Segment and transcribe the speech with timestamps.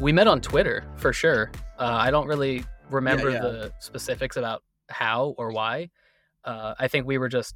[0.00, 1.50] we met on Twitter for sure.
[1.78, 3.40] Uh, I don't really remember yeah.
[3.40, 5.90] the specifics about how or why.
[6.44, 7.54] Uh, I think we were just.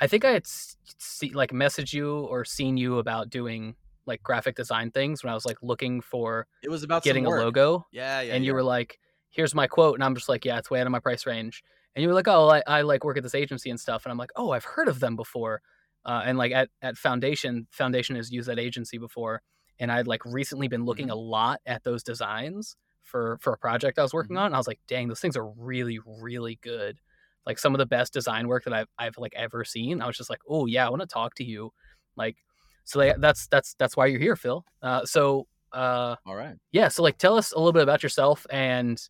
[0.00, 4.56] I think I had see, like messaged you or seen you about doing like graphic
[4.56, 8.20] design things when I was like looking for It was about getting a logo, Yeah,
[8.20, 8.34] yeah.
[8.34, 8.98] and you were like,
[9.30, 11.62] "Here's my quote," and I'm just like, "Yeah, it's way out of my price range."
[11.94, 14.10] And you were like, "Oh, I, I like work at this agency and stuff," and
[14.12, 15.62] I'm like, "Oh, I've heard of them before."
[16.04, 19.42] Uh, and like at, at Foundation, Foundation has used that agency before,
[19.78, 23.98] and I'd like recently been looking a lot at those designs for for a project
[23.98, 24.40] I was working Mhm.
[24.40, 24.46] on.
[24.46, 27.00] And I was like, "Dang, those things are really, really good."
[27.46, 30.00] Like some of the best design work that I've I've like ever seen.
[30.00, 31.72] I was just like, "Oh yeah, I want to talk to you."
[32.16, 32.36] Like,
[32.84, 34.64] so like, that's that's that's why you're here, Phil.
[34.82, 36.54] Uh, so uh, All right.
[36.70, 39.08] yeah so like tell us a little bit about yourself and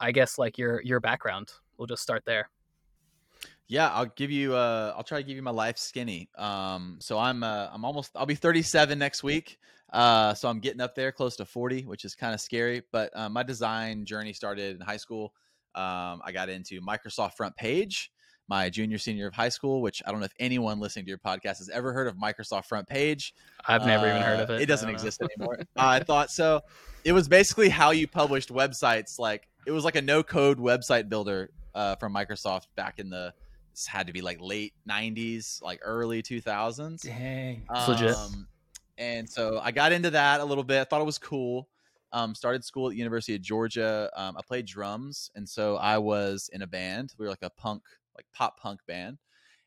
[0.00, 2.48] i guess like your your background we'll just start there
[3.68, 4.54] Yeah, I'll give you.
[4.54, 6.28] Uh, I'll try to give you my life skinny.
[6.36, 7.42] Um, so I'm.
[7.42, 8.12] Uh, I'm almost.
[8.14, 9.58] I'll be 37 next week.
[9.92, 12.82] Uh, so I'm getting up there, close to 40, which is kind of scary.
[12.92, 15.32] But uh, my design journey started in high school.
[15.74, 18.08] Um, I got into Microsoft FrontPage
[18.48, 19.82] my junior senior of high school.
[19.82, 22.68] Which I don't know if anyone listening to your podcast has ever heard of Microsoft
[22.68, 23.32] FrontPage.
[23.66, 25.58] i've never even heard of Uh, it It doesn't exist anymore.
[25.76, 26.62] I thought so.
[27.04, 29.18] It was basically how you published websites.
[29.18, 33.32] Like it was like a no code website builder uh, from Microsoft back in the.
[33.76, 37.02] This had to be like late '90s, like early 2000s.
[37.02, 37.62] Dang.
[37.70, 38.16] It's legit.
[38.16, 38.48] Um,
[38.96, 40.80] and so I got into that a little bit.
[40.80, 41.68] I thought it was cool.
[42.10, 44.10] Um, started school at the University of Georgia.
[44.16, 47.12] Um, I played drums, and so I was in a band.
[47.18, 47.82] We were like a punk,
[48.16, 49.18] like pop punk band,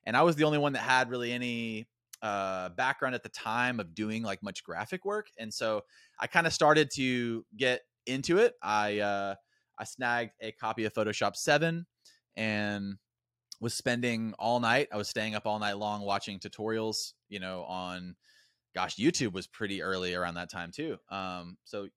[0.05, 1.87] and I was the only one that had really any
[2.23, 5.27] uh, background at the time of doing like much graphic work.
[5.37, 5.83] And so
[6.19, 8.55] I kind of started to get into it.
[8.63, 9.35] I uh,
[9.77, 11.85] I snagged a copy of Photoshop Seven,
[12.35, 12.95] and
[13.59, 14.87] was spending all night.
[14.91, 17.13] I was staying up all night long watching tutorials.
[17.27, 18.15] You know, on
[18.75, 20.97] gosh, YouTube was pretty early around that time too.
[21.09, 21.87] Um, so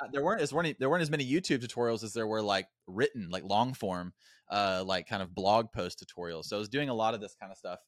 [0.00, 2.66] uh, there weren't as weren't there weren't as many YouTube tutorials as there were like
[2.86, 4.12] written, like long form,
[4.50, 6.44] uh, like kind of blog post tutorials.
[6.44, 7.80] So I was doing a lot of this kind of stuff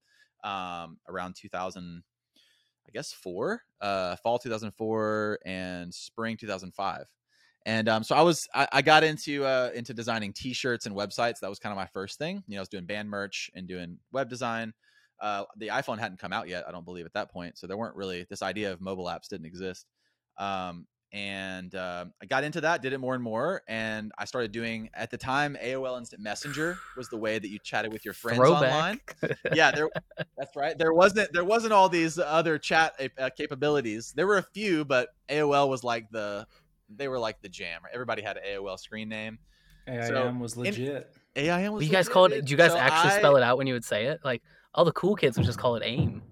[0.44, 2.02] um, around 2000,
[2.36, 7.06] I guess four, uh, fall 2004 and spring 2005.
[7.64, 11.40] And um, so I was I, I got into uh, into designing T-shirts and websites.
[11.40, 12.42] That was kind of my first thing.
[12.46, 14.72] You know, I was doing band merch and doing web design.
[15.20, 17.56] Uh, the iPhone hadn't come out yet, I don't believe, at that point.
[17.56, 19.86] So there weren't really this idea of mobile apps didn't exist.
[20.38, 24.50] Um, and uh, I got into that, did it more and more, and I started
[24.50, 28.14] doing at the time AOL Instant Messenger was the way that you chatted with your
[28.14, 28.98] friends online.
[29.54, 29.90] Yeah, there.
[30.38, 30.76] That's right.
[30.76, 34.12] There wasn't there wasn't all these other chat uh, capabilities.
[34.16, 36.46] There were a few, but AOL was like the
[36.96, 37.82] they were like the jam.
[37.92, 39.38] Everybody had an AOL screen name.
[39.88, 41.12] AIM So, was in- legit.
[41.36, 41.84] AIM was.
[41.84, 43.66] you guys legit, call it do you guys So actually I- spell it out when
[43.66, 44.42] you would say it like
[44.74, 46.22] all the cool kids would just call it aim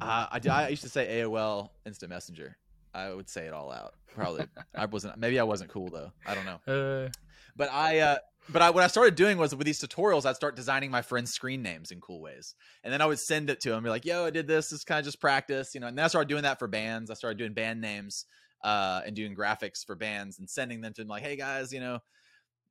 [0.00, 2.56] Uh, I, I used to say AOL Instant Messenger.
[2.94, 3.94] I would say it all out.
[4.14, 4.46] Probably.
[4.74, 5.16] I wasn't.
[5.18, 6.12] Maybe I wasn't cool though.
[6.26, 7.04] I don't know.
[7.06, 7.08] uh,
[7.56, 8.00] But I.
[8.00, 8.16] Uh,
[8.48, 11.32] but I, what I started doing was with these tutorials, I'd start designing my friends'
[11.32, 14.04] screen names in cool ways, and then I would send it to them, be like,
[14.04, 14.70] "Yo, I did this.
[14.70, 16.66] This is kind of just practice, you know." And then I started doing that for
[16.66, 17.08] bands.
[17.08, 18.24] I started doing band names
[18.62, 21.80] uh, and doing graphics for bands and sending them to them, like, "Hey guys, you
[21.80, 21.98] know,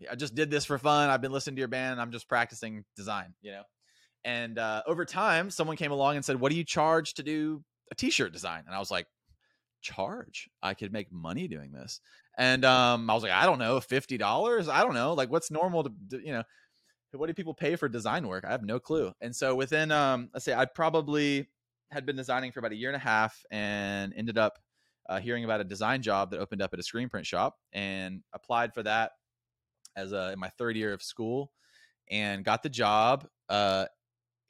[0.09, 1.09] I just did this for fun.
[1.09, 2.01] I've been listening to your band.
[2.01, 3.63] I'm just practicing design, you know."
[4.23, 7.63] And uh, over time, someone came along and said, "What do you charge to do
[7.91, 9.07] a T-shirt design?" And I was like,
[9.81, 10.49] "Charge?
[10.61, 11.99] I could make money doing this."
[12.37, 14.67] And um, I was like, "I don't know, fifty dollars?
[14.69, 15.13] I don't know.
[15.13, 16.43] Like, what's normal to, do- you know?"
[17.13, 18.45] What do people pay for design work?
[18.45, 19.11] I have no clue.
[19.19, 21.49] And so within, um, let's say, I probably
[21.91, 24.57] had been designing for about a year and a half, and ended up
[25.11, 28.21] uh, hearing about a design job that opened up at a screen print shop, and
[28.33, 29.11] applied for that
[29.95, 31.51] as a in my third year of school,
[32.09, 33.27] and got the job.
[33.49, 33.85] Uh,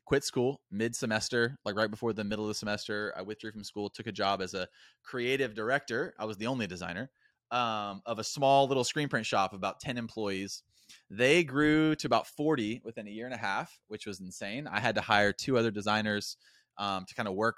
[0.06, 3.14] quit school mid semester, like right before the middle of the semester.
[3.18, 4.68] I withdrew from school, took a job as a
[5.04, 6.14] creative director.
[6.20, 7.10] I was the only designer
[7.50, 10.64] um, of a small little screen print shop, about 10 employees.
[11.10, 14.68] They grew to about 40 within a year and a half, which was insane.
[14.68, 16.38] I had to hire two other designers
[16.78, 17.56] um, to kind of work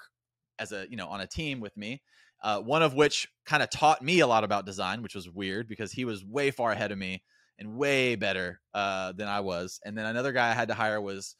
[0.59, 2.01] as a, you know, on a team with me.
[2.43, 5.67] Uh, one of which kind of taught me a lot about design, which was weird
[5.67, 7.23] because he was way far ahead of me
[7.57, 9.79] and way better uh, than I was.
[9.85, 11.35] And then another guy I had to hire was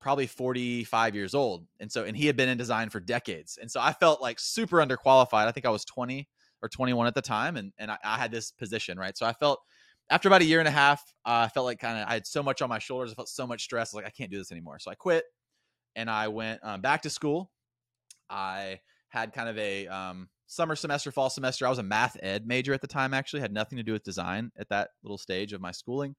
[0.00, 1.66] probably 45 years old.
[1.78, 3.58] And so, and he had been in design for decades.
[3.60, 5.46] And so I felt like super underqualified.
[5.46, 6.26] I think I was 20
[6.62, 7.56] or 21 at the time.
[7.56, 9.16] And, and I, I had this position, right?
[9.16, 9.60] So I felt
[10.08, 12.26] after about a year and a half, uh, I felt like kind of, I had
[12.26, 13.12] so much on my shoulders.
[13.12, 13.94] I felt so much stress.
[13.94, 14.78] I like, I can't do this anymore.
[14.80, 15.24] So I quit
[15.94, 17.52] and I went um, back to school.
[18.28, 18.80] I
[19.10, 21.64] had kind of a um, summer semester, fall semester.
[21.64, 24.02] I was a math ed major at the time, actually, had nothing to do with
[24.02, 26.16] design at that little stage of my schooling.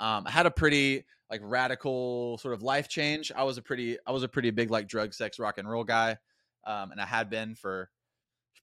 [0.00, 3.30] Um, I had a pretty like radical sort of life change.
[3.36, 5.84] I was a pretty, I was a pretty big like drug, sex, rock and roll
[5.84, 6.16] guy,
[6.66, 7.90] um, and I had been for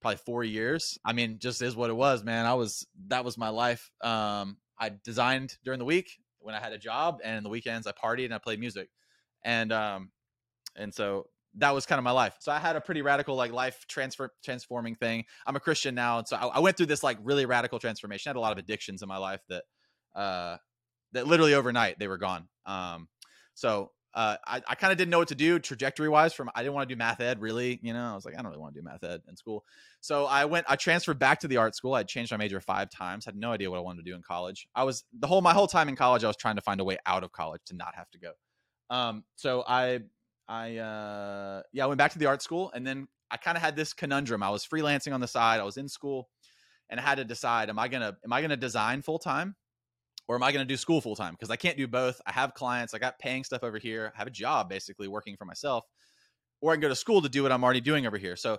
[0.01, 0.98] probably four years.
[1.06, 2.48] I mean, just is what it was, man.
[2.48, 3.92] I was that was my life.
[4.01, 6.09] Um, I designed during the week
[6.39, 8.89] when I had a job, and the weekends I partied and I played music,
[9.44, 10.12] and um,
[10.75, 12.36] and so that was kind of my life.
[12.40, 15.26] So I had a pretty radical like life transfer transforming thing.
[15.46, 18.30] I'm a Christian now, and so I, I went through this like really radical transformation.
[18.30, 19.64] I had a lot of addictions in my life that
[20.16, 20.58] uh
[21.14, 22.48] that literally overnight they were gone.
[22.66, 23.08] Um,
[23.54, 26.62] so uh, I, I kind of didn't know what to do trajectory wise from I
[26.62, 28.62] didn't want to do math ed really, you know, I was like, I don't really
[28.62, 29.64] want to do math ed in school.
[30.02, 31.96] So I went, I transferred back to the art school.
[31.96, 34.22] I changed my major five times, had no idea what I wanted to do in
[34.22, 34.68] college.
[34.76, 36.84] I was the whole, my whole time in college, I was trying to find a
[36.84, 38.32] way out of college to not have to go.
[38.92, 40.02] Um, so I,
[40.48, 43.63] I, uh, yeah, I went back to the art school and then I kind of
[43.63, 44.44] had this conundrum.
[44.44, 45.60] I was freelancing on the side.
[45.60, 46.30] I was in school
[46.90, 49.56] and I had to decide, am I to, am I to design full time
[50.28, 51.34] or am I to do school full time?
[51.34, 52.22] Because I can't do both.
[52.25, 55.36] I have clients, I got paying stuff over here, I have a job basically working
[55.38, 55.86] for myself,
[56.62, 58.36] or I can go to school to do what I'm already doing over here.
[58.36, 58.57] So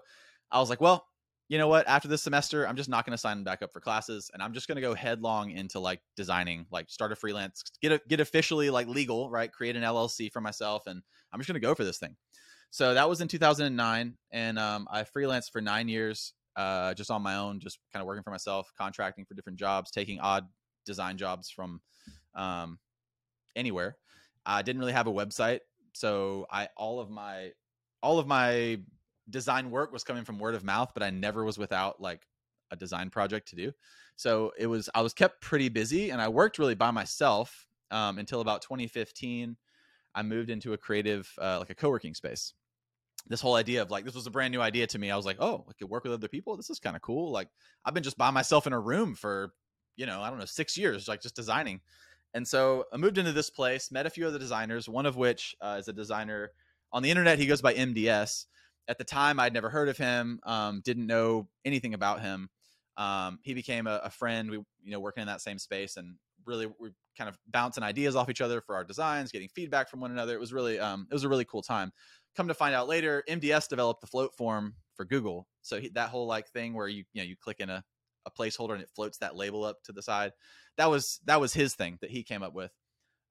[0.50, 1.06] I was like, well,
[1.48, 1.86] you know what?
[1.86, 4.54] After this semester, I'm just not going to sign back up for classes, and I'm
[4.54, 8.20] just going to go headlong into like designing, like start a freelance, get a, get
[8.20, 9.52] officially like legal, right?
[9.52, 11.02] Create an LLC for myself, and
[11.32, 12.16] I'm just going to go for this thing.
[12.70, 17.22] So that was in 2009, and um, I freelanced for nine years, uh, just on
[17.22, 20.46] my own, just kind of working for myself, contracting for different jobs, taking odd
[20.86, 21.80] design jobs from
[22.34, 22.78] um,
[23.54, 23.96] anywhere.
[24.46, 25.60] I didn't really have a website,
[25.92, 27.52] so I all of my
[28.02, 28.80] all of my
[29.28, 32.26] design work was coming from word of mouth, but I never was without like
[32.70, 33.72] a design project to do.
[34.16, 38.18] So it was I was kept pretty busy, and I worked really by myself um,
[38.18, 39.56] until about 2015.
[40.16, 42.54] I moved into a creative uh, like a co-working space.
[43.26, 45.10] This whole idea of like this was a brand new idea to me.
[45.10, 46.56] I was like, oh, I could work with other people.
[46.56, 47.32] This is kind of cool.
[47.32, 47.48] Like
[47.84, 49.52] I've been just by myself in a room for
[49.96, 51.80] you know, I don't know, six years, like just designing.
[52.34, 55.54] And so I moved into this place, met a few other designers, one of which
[55.60, 56.50] uh, is a designer
[56.92, 57.38] on the internet.
[57.38, 58.46] He goes by MDS.
[58.88, 62.50] At the time, I'd never heard of him, um, didn't know anything about him.
[62.96, 64.50] Um, he became a, a, friend.
[64.50, 66.16] We, you know, working in that same space, and
[66.46, 70.00] really we're kind of bouncing ideas off each other for our designs, getting feedback from
[70.00, 70.34] one another.
[70.34, 71.92] It was really, um, it was a really cool time.
[72.36, 75.48] Come to find out later, MDS developed the float form for Google.
[75.62, 77.82] So he, that whole like thing where you, you know, you click in a
[78.26, 80.32] a placeholder and it floats that label up to the side.
[80.76, 82.72] That was that was his thing that he came up with.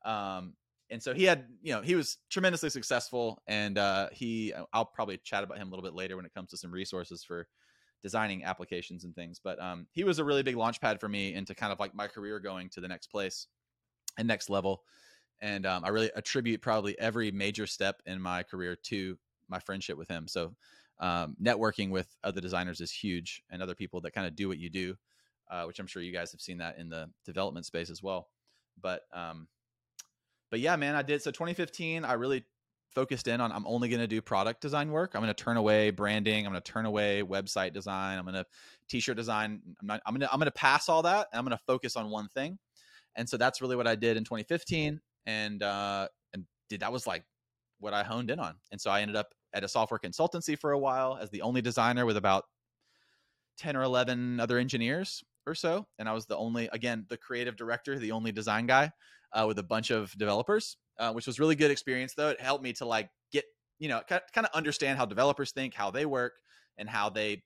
[0.06, 0.54] Um,
[0.94, 5.18] and so he had, you know, he was tremendously successful, and uh, he I'll probably
[5.18, 7.48] chat about him a little bit later when it comes to some resources for
[8.04, 9.42] designing applications and things.
[9.44, 11.96] But um, he was a really big launch pad for me into kind of like
[11.96, 13.48] my career going to the next place
[14.18, 14.84] and next level.
[15.42, 19.18] And um, I really attribute probably every major step in my career to
[19.50, 20.28] my friendship with him.
[20.28, 20.54] So
[21.00, 24.60] um, networking with other designers is huge and other people that kind of do what
[24.60, 24.96] you do,
[25.50, 28.30] uh, which I'm sure you guys have seen that in the development space as well.
[28.82, 29.48] But um,
[30.54, 31.20] but yeah, man, I did.
[31.24, 32.44] So 2015, I really
[32.94, 35.14] focused in on I'm only going to do product design work.
[35.16, 36.46] I'm going to turn away branding.
[36.46, 38.20] I'm going to turn away website design.
[38.20, 38.46] I'm going to
[38.88, 39.64] t-shirt design.
[39.82, 40.02] I'm not.
[40.06, 42.12] I'm going to I'm going to pass all that and I'm going to focus on
[42.12, 42.60] one thing.
[43.16, 45.02] And so that's really what I did in 2015.
[45.26, 47.24] And uh, and did that was like
[47.80, 48.54] what I honed in on.
[48.72, 51.64] And so I ended up at a software consultancy for a while as the only
[51.64, 52.44] designer with about
[53.58, 55.88] 10 or 11 other engineers or so.
[55.98, 58.92] And I was the only, again, the creative director, the only design guy
[59.34, 62.30] uh, with a bunch of developers, uh, which was really good experience though.
[62.30, 63.46] It helped me to like get,
[63.80, 66.34] you know, kind of understand how developers think, how they work,
[66.78, 67.44] and how they,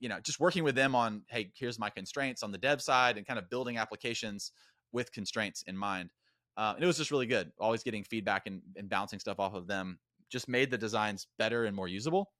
[0.00, 3.16] you know, just working with them on, hey, here's my constraints on the dev side
[3.16, 4.52] and kind of building applications
[4.92, 6.10] with constraints in mind.
[6.56, 9.54] Uh, and it was just really good, always getting feedback and, and bouncing stuff off
[9.54, 9.98] of them
[10.30, 12.30] just made the designs better and more usable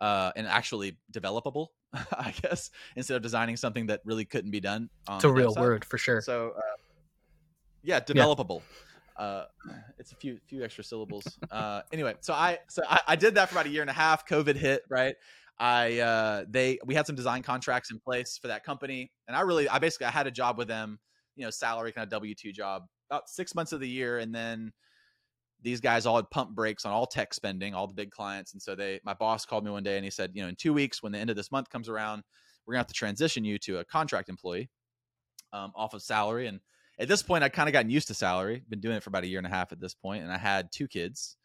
[0.00, 4.90] uh, and actually developable, I guess, instead of designing something that really couldn't be done.
[5.08, 6.20] it's a real word for sure.
[6.20, 6.60] So, uh,
[7.86, 8.62] yeah, developable.
[9.18, 9.24] Yeah.
[9.24, 9.44] Uh,
[9.98, 11.24] it's a few few extra syllables.
[11.50, 13.94] Uh, anyway, so I so I, I, did that for about a year and a
[13.94, 14.26] half.
[14.28, 15.14] COVID hit, right?
[15.58, 19.40] I uh, they we had some design contracts in place for that company, and I
[19.40, 20.98] really I basically I had a job with them,
[21.34, 24.34] you know, salary kind of W two job about six months of the year, and
[24.34, 24.72] then
[25.62, 28.52] these guys all had pump brakes on all tech spending, all the big clients.
[28.52, 30.54] And so they, my boss called me one day and he said, you know, in
[30.54, 32.22] two weeks, when the end of this month comes around,
[32.66, 34.68] we're gonna have to transition you to a contract employee
[35.52, 36.46] um, off of salary.
[36.46, 36.60] And
[36.98, 38.62] at this point, I kind of gotten used to salary.
[38.68, 40.38] Been doing it for about a year and a half at this point, and I
[40.38, 41.36] had two kids.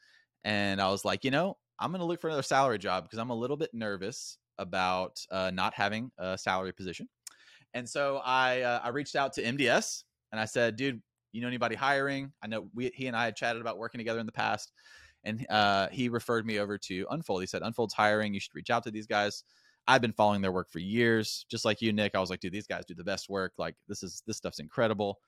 [0.44, 3.30] And I was like, you know, I'm gonna look for another salary job because I'm
[3.30, 7.10] a little bit nervous about uh, not having a salary position.
[7.74, 11.48] And so I uh, I reached out to MDS and I said, dude, you know
[11.48, 12.32] anybody hiring?
[12.42, 14.72] I know we he and I had chatted about working together in the past,
[15.24, 17.42] and uh, he referred me over to Unfold.
[17.42, 18.34] He said Unfold's hiring.
[18.34, 19.44] You should reach out to these guys.
[19.88, 22.14] I've been following their work for years, just like you, Nick.
[22.14, 23.54] I was like, dude, these guys do the best work.
[23.58, 25.20] Like this is this stuff's incredible.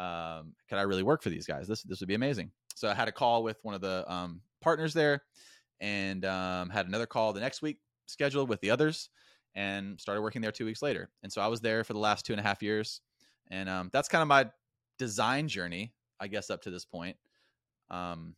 [0.00, 1.68] Um, could I really work for these guys?
[1.68, 2.50] This this would be amazing.
[2.74, 5.22] So I had a call with one of the um, partners there,
[5.80, 7.78] and um, had another call the next week.
[8.06, 9.10] scheduled with the others
[9.54, 11.10] and started working there two weeks later.
[11.22, 13.00] And so I was there for the last two and a half years.
[13.50, 14.46] And um, that's kind of my
[14.98, 17.16] design journey, I guess, up to this point.
[17.90, 18.36] Um,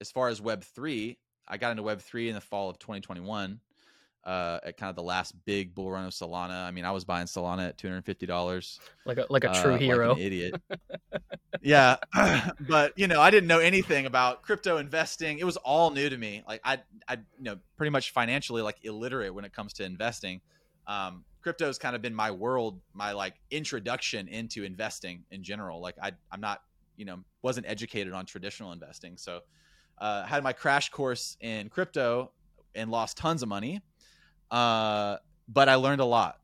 [0.00, 1.16] as far as Web3,
[1.48, 3.60] I got into Web3 in the fall of 2021
[4.28, 6.66] uh, at kind of the last big bull run of Solana.
[6.66, 9.54] I mean, I was buying Solana at two hundred fifty dollars, like a like a
[9.54, 10.60] true uh, hero, like idiot.
[11.62, 11.96] yeah,
[12.60, 15.38] but you know, I didn't know anything about crypto investing.
[15.38, 16.42] It was all new to me.
[16.46, 20.42] Like I, I, you know, pretty much financially like illiterate when it comes to investing.
[20.86, 25.80] Um, crypto's kind of been my world, my like introduction into investing in general.
[25.80, 26.60] Like I, I'm not,
[26.98, 29.40] you know, wasn't educated on traditional investing, so.
[30.00, 32.30] Uh, had my crash course in crypto
[32.76, 33.82] and lost tons of money
[34.50, 35.16] uh,
[35.48, 36.38] but I learned a lot.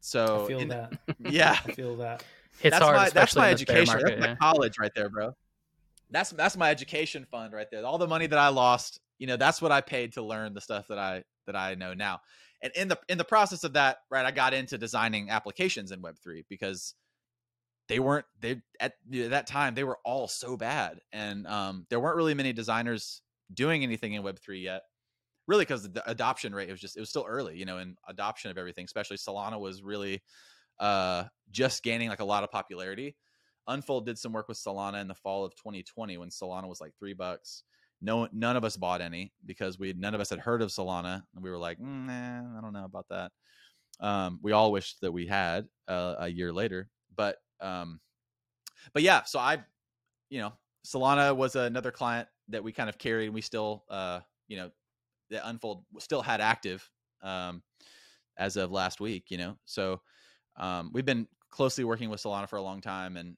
[0.00, 0.92] So I feel in, that.
[1.30, 2.24] Yeah, I feel that.
[2.60, 3.86] It's that's hard, my that's my education.
[3.86, 4.28] Market, that's yeah.
[4.28, 5.34] my college right there, bro.
[6.10, 7.84] That's that's my education fund right there.
[7.84, 10.60] All the money that I lost, you know, that's what I paid to learn the
[10.60, 12.20] stuff that I that I know now.
[12.62, 16.02] And in the in the process of that, right, I got into designing applications in
[16.02, 16.94] Web three because
[17.88, 22.16] they weren't they at that time they were all so bad, and um, there weren't
[22.16, 23.22] really many designers
[23.54, 24.82] doing anything in Web three yet
[25.46, 28.50] really because the adoption rate was just it was still early you know in adoption
[28.50, 30.22] of everything especially solana was really
[30.78, 33.16] uh just gaining like a lot of popularity.
[33.68, 36.92] Unfold did some work with solana in the fall of 2020 when solana was like
[36.98, 37.62] three bucks.
[38.00, 41.22] No none of us bought any because we none of us had heard of solana
[41.34, 43.30] and we were like mm, nah, i don't know about that.
[44.00, 48.00] Um we all wished that we had uh, a year later but um
[48.92, 49.62] but yeah so i
[50.30, 50.52] you know
[50.84, 54.18] solana was another client that we kind of carried and we still uh
[54.48, 54.70] you know
[55.32, 56.88] that Unfold still had active
[57.22, 57.62] um,
[58.36, 59.30] as of last week.
[59.30, 60.00] You know, so
[60.56, 63.36] um, we've been closely working with Solana for a long time, and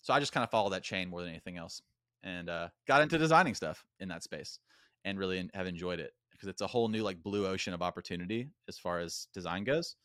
[0.00, 1.82] so I just kind of follow that chain more than anything else,
[2.22, 4.58] and uh, got into designing stuff in that space,
[5.04, 8.48] and really have enjoyed it because it's a whole new like blue ocean of opportunity
[8.68, 9.96] as far as design goes.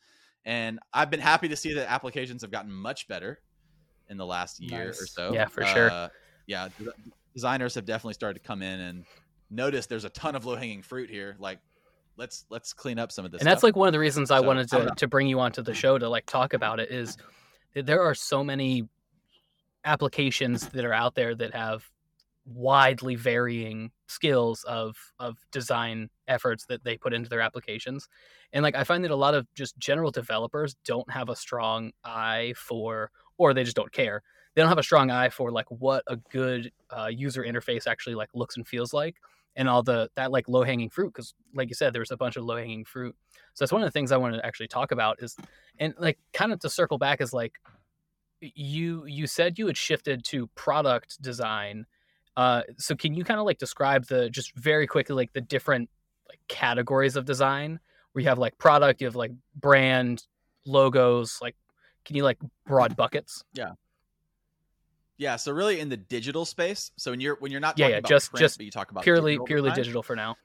[0.45, 3.39] And I've been happy to see that applications have gotten much better
[4.09, 5.01] in the last year Nice.
[5.01, 5.33] or so.
[5.33, 6.11] Yeah, for Uh, sure.
[6.47, 6.67] Yeah,
[7.33, 9.05] designers have definitely started to come in and
[9.53, 11.35] notice there's a ton of low hanging fruit here.
[11.39, 11.59] Like,
[12.17, 13.39] let's let's clean up some of this.
[13.41, 14.89] and that's like one of the reasons I So, wanted to know.
[14.97, 17.17] to bring you onto the show to like talk about it is
[17.73, 18.87] that there are so many
[19.85, 21.89] applications that are out there that have
[22.45, 28.09] widely varying skills of of design efforts that they put into their applications
[28.51, 31.91] and like i find that a lot of just general developers don't have a strong
[32.03, 34.21] eye for or they just don't care
[34.55, 38.13] they don't have a strong eye for like what a good uh, user interface actually
[38.15, 39.15] like looks and feels like
[39.55, 42.35] and all the that like low hanging fruit because like you said there's a bunch
[42.35, 43.15] of low hanging fruit.
[43.53, 45.35] So that's one of the things i want to actually talk about is
[45.79, 47.53] and like kind of to circle back is like
[48.41, 51.85] you you said you had shifted to product design.
[52.35, 55.89] Uh so can you kind of like describe the just very quickly like the different
[56.27, 57.79] like categories of design?
[58.11, 60.25] Where you have like product you have like brand
[60.65, 61.55] logos like
[62.05, 63.43] can you like broad buckets?
[63.53, 63.71] Yeah.
[65.17, 66.91] Yeah, so really in the digital space.
[66.97, 68.91] So when you're when you're not Yeah, talking yeah, about just- print, just you talk
[68.91, 70.35] about purely digital purely digital for now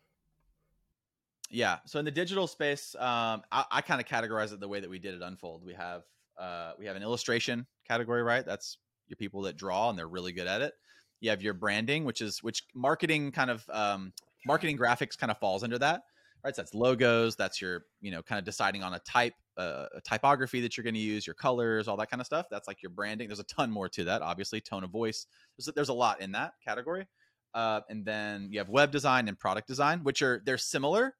[1.51, 1.79] Yeah.
[1.87, 4.91] So in the digital space, um, I, I kind of categorize it the way that
[4.91, 5.65] we did it Unfold.
[5.65, 6.03] We have
[6.39, 8.45] uh, we have an illustration category, right?
[8.45, 8.77] That's
[9.09, 10.75] your people that draw and they're really good at it.
[11.21, 14.13] You have your branding, which is which marketing kind of um,
[14.47, 16.03] marketing graphics kind of falls under that,
[16.45, 16.55] right?
[16.55, 17.35] So that's logos.
[17.37, 20.85] That's your you know kind of deciding on a type, uh, a typography that you're
[20.85, 22.47] going to use, your colors, all that kind of stuff.
[22.50, 23.29] That's like your branding.
[23.29, 24.61] There's a ton more to that, obviously.
[24.61, 25.27] Tone of voice.
[25.57, 27.07] There's a, there's a lot in that category.
[27.55, 31.15] Uh, and then you have web design and product design, which are they're similar,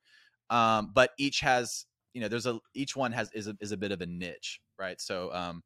[0.51, 3.77] um, but each has you know there's a each one has is a, is a
[3.77, 5.01] bit of a niche, right?
[5.01, 5.63] So um,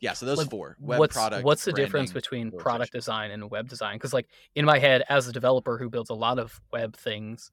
[0.00, 1.44] yeah, so those Like, four web what's product.
[1.44, 5.26] what's the difference between product design and web design because like in my head as
[5.26, 7.50] a developer who builds a lot of web things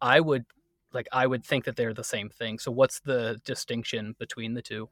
[0.00, 0.46] i would
[0.94, 2.58] like i would think that they're the same thing.
[2.58, 4.88] So what's the distinction between the two?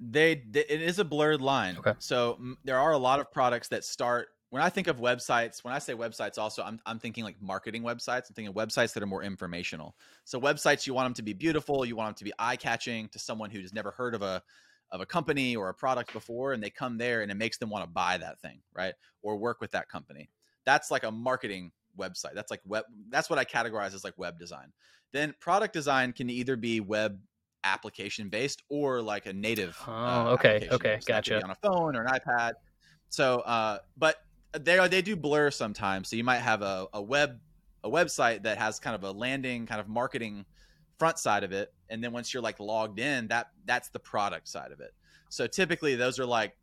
[0.00, 1.76] They, they it is a blurred line.
[1.78, 1.94] Okay.
[1.98, 5.64] so mm, there are a lot of products that start when i think of websites
[5.64, 8.28] when i say websites also i'm, I'm thinking like marketing websites.
[8.28, 9.96] I'm thinking websites that are more informational.
[10.24, 11.84] So websites you want them to be beautiful.
[11.84, 14.42] You want them to be eye-catching to someone who's never heard of a
[14.92, 17.68] of a company or a product before and they come there and it makes them
[17.68, 18.94] want to buy that thing right?
[19.22, 20.30] Or work with that company.
[20.64, 22.34] That's like a marketing website.
[22.34, 24.72] That's like web that's what i categorize as like web design.
[25.12, 27.18] Then product design can either be web
[27.64, 31.06] application based or like a native Oh, uh, okay, okay, based.
[31.06, 31.44] That could be gotcha.
[31.44, 32.52] on a phone or an ipad.
[33.08, 34.16] So uh but
[34.52, 36.08] they are they do blur sometimes.
[36.08, 37.38] So you might have a, a web
[37.82, 40.44] a website that has kind of a landing kind of marketing
[40.98, 44.48] front side of it and then once you're like logged in that that's the product
[44.48, 44.92] side of it.
[45.28, 46.56] So typically those are like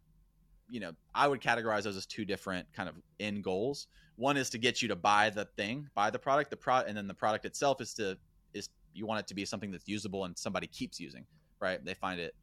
[0.71, 3.87] you know i would categorize those as two different kind of end goals
[4.21, 6.95] one is to get you to buy the thing, buy the product, the pro, and
[6.95, 8.17] then the product itself is to
[8.53, 11.25] is you want it to be something that's usable and somebody keeps using,
[11.59, 11.83] right?
[11.83, 12.35] They find it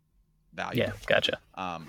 [0.53, 0.93] valuable.
[0.93, 1.39] Yeah, gotcha.
[1.55, 1.89] Um,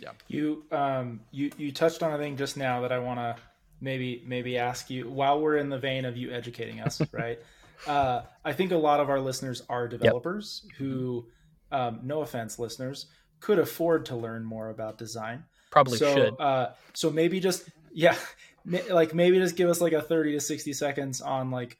[0.00, 0.10] yeah.
[0.26, 3.36] You um you you touched on a thing just now that I want to
[3.80, 7.38] maybe maybe ask you while we're in the vein of you educating us, right?
[7.86, 10.76] Uh, I think a lot of our listeners are developers yep.
[10.76, 11.26] who,
[11.72, 13.06] um, no offense, listeners,
[13.40, 15.44] could afford to learn more about design.
[15.70, 16.40] Probably so, should.
[16.40, 18.16] Uh, so maybe just yeah,
[18.64, 21.78] like maybe just give us like a thirty to sixty seconds on like,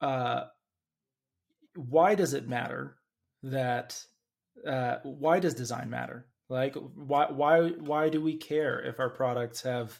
[0.00, 0.44] uh,
[1.74, 2.96] why does it matter
[3.42, 4.02] that
[4.66, 6.26] uh, why does design matter?
[6.48, 9.98] Like why why why do we care if our products have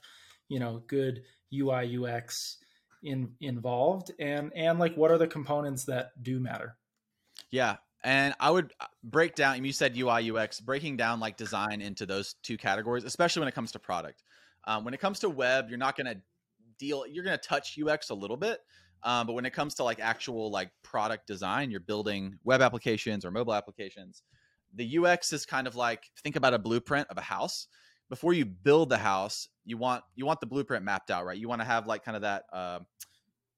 [0.49, 2.59] you know good UI UX
[3.03, 6.77] in involved and and like what are the components that do matter?
[7.51, 9.65] Yeah, and I would uh, break down.
[9.65, 13.55] You said UI UX, breaking down like design into those two categories, especially when it
[13.55, 14.23] comes to product.
[14.67, 16.21] Um, when it comes to web, you're not going to
[16.79, 17.07] deal.
[17.07, 18.61] You're going to touch UX a little bit,
[19.03, 23.25] um, but when it comes to like actual like product design, you're building web applications
[23.25, 24.23] or mobile applications.
[24.75, 27.69] The UX is kind of like think about a blueprint of a house.
[28.09, 31.39] Before you build the house, you want you want the blueprint mapped out, right?
[31.39, 32.45] You want to have like kind of that.
[32.53, 32.81] Uh,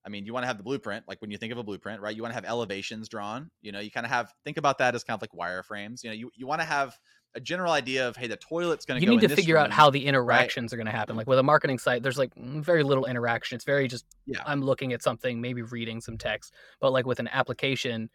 [0.06, 2.00] I mean, you want to have the blueprint, like when you think of a blueprint,
[2.00, 2.16] right?
[2.16, 3.50] You want to have elevations drawn.
[3.60, 6.02] You know, you kind of have think about that as kind of like wireframes.
[6.02, 6.96] You know, you, you want to have
[7.34, 9.04] a general idea of hey, the toilet's going to.
[9.06, 10.74] You need to figure room, out how the interactions right?
[10.74, 11.16] are going to happen.
[11.16, 13.56] Like with a marketing site, there's like mm, very little interaction.
[13.56, 14.42] It's very just yeah.
[14.46, 16.54] I'm looking at something, maybe reading some text.
[16.80, 18.10] But like with an application,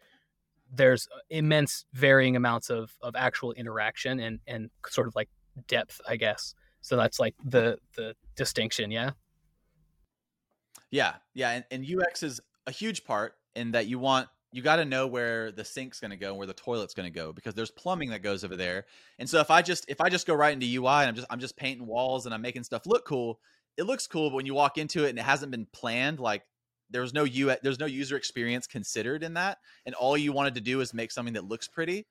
[0.72, 5.28] there's uh, immense varying amounts of of actual interaction and and sort of like
[5.68, 6.54] depth, I guess.
[6.80, 9.12] So that's like the the distinction, yeah.
[10.90, 14.76] Yeah, yeah, and, and UX is a huge part in that you want you got
[14.76, 17.32] to know where the sink's going to go and where the toilet's going to go
[17.32, 18.86] because there's plumbing that goes over there.
[19.18, 21.26] And so if I just if I just go right into UI and I'm just
[21.28, 23.40] I'm just painting walls and I'm making stuff look cool,
[23.76, 26.44] it looks cool, but when you walk into it and it hasn't been planned, like
[26.88, 30.60] there's no U there's no user experience considered in that, and all you wanted to
[30.60, 32.06] do is make something that looks pretty.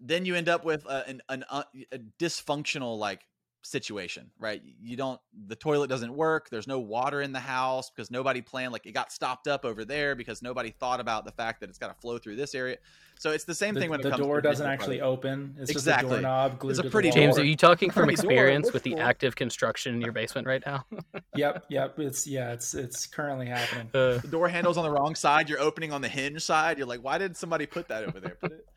[0.00, 3.20] Then you end up with a, an, an uh, a dysfunctional like
[3.64, 4.62] situation, right?
[4.80, 6.50] You don't, the toilet doesn't work.
[6.50, 9.84] There's no water in the house because nobody planned, like it got stopped up over
[9.84, 12.76] there because nobody thought about the fact that it's got to flow through this area.
[13.18, 15.56] So it's the same the, thing when the it door doesn't actually open.
[15.58, 16.10] It's exactly.
[16.10, 18.96] just a doorknob glued it's a pretty James, are you talking from experience with the
[18.96, 20.84] active construction in your basement right now?
[21.36, 21.98] yep, yep.
[21.98, 23.88] It's yeah, it's it's currently happening.
[23.94, 25.48] Uh, the door handle's on the wrong side.
[25.48, 26.76] You're opening on the hinge side.
[26.76, 28.36] You're like, why did somebody put that over there?
[28.40, 28.66] Put it.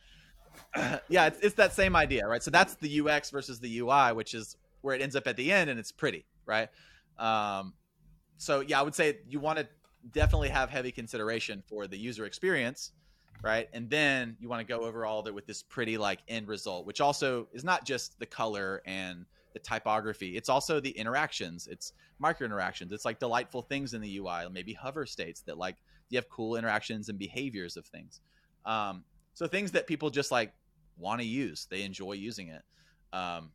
[1.10, 2.43] yeah, it's, it's that same idea, right?
[2.43, 5.51] So that's the UX versus the UI, which is where it ends up at the
[5.51, 6.69] end and it's pretty, right?
[7.17, 7.73] Um,
[8.37, 9.67] so yeah, I would say you want to
[10.11, 12.91] definitely have heavy consideration for the user experience,
[13.43, 13.67] right?
[13.73, 16.47] And then you want to go over all of it with this pretty like end
[16.47, 20.37] result, which also is not just the color and the typography.
[20.37, 21.67] It's also the interactions.
[21.67, 22.91] It's micro interactions.
[22.91, 25.75] It's like delightful things in the UI, maybe hover states that like
[26.09, 28.21] you have cool interactions and behaviors of things.
[28.65, 30.53] Um, so things that people just like
[30.97, 32.61] want to use, they enjoy using it.
[33.13, 33.51] Um,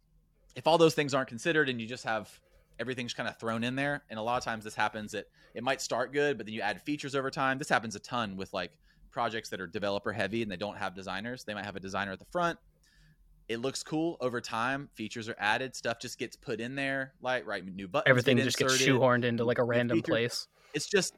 [0.54, 2.40] if all those things aren't considered and you just have
[2.78, 5.62] everything's kind of thrown in there and a lot of times this happens it it
[5.62, 8.52] might start good but then you add features over time this happens a ton with
[8.52, 8.72] like
[9.12, 11.44] projects that are developer heavy and they don't have designers.
[11.44, 12.58] They might have a designer at the front.
[13.48, 17.46] It looks cool over time features are added stuff just gets put in there like
[17.46, 20.48] right new buttons everything get just gets shoehorned into like a random place.
[20.72, 21.14] It's just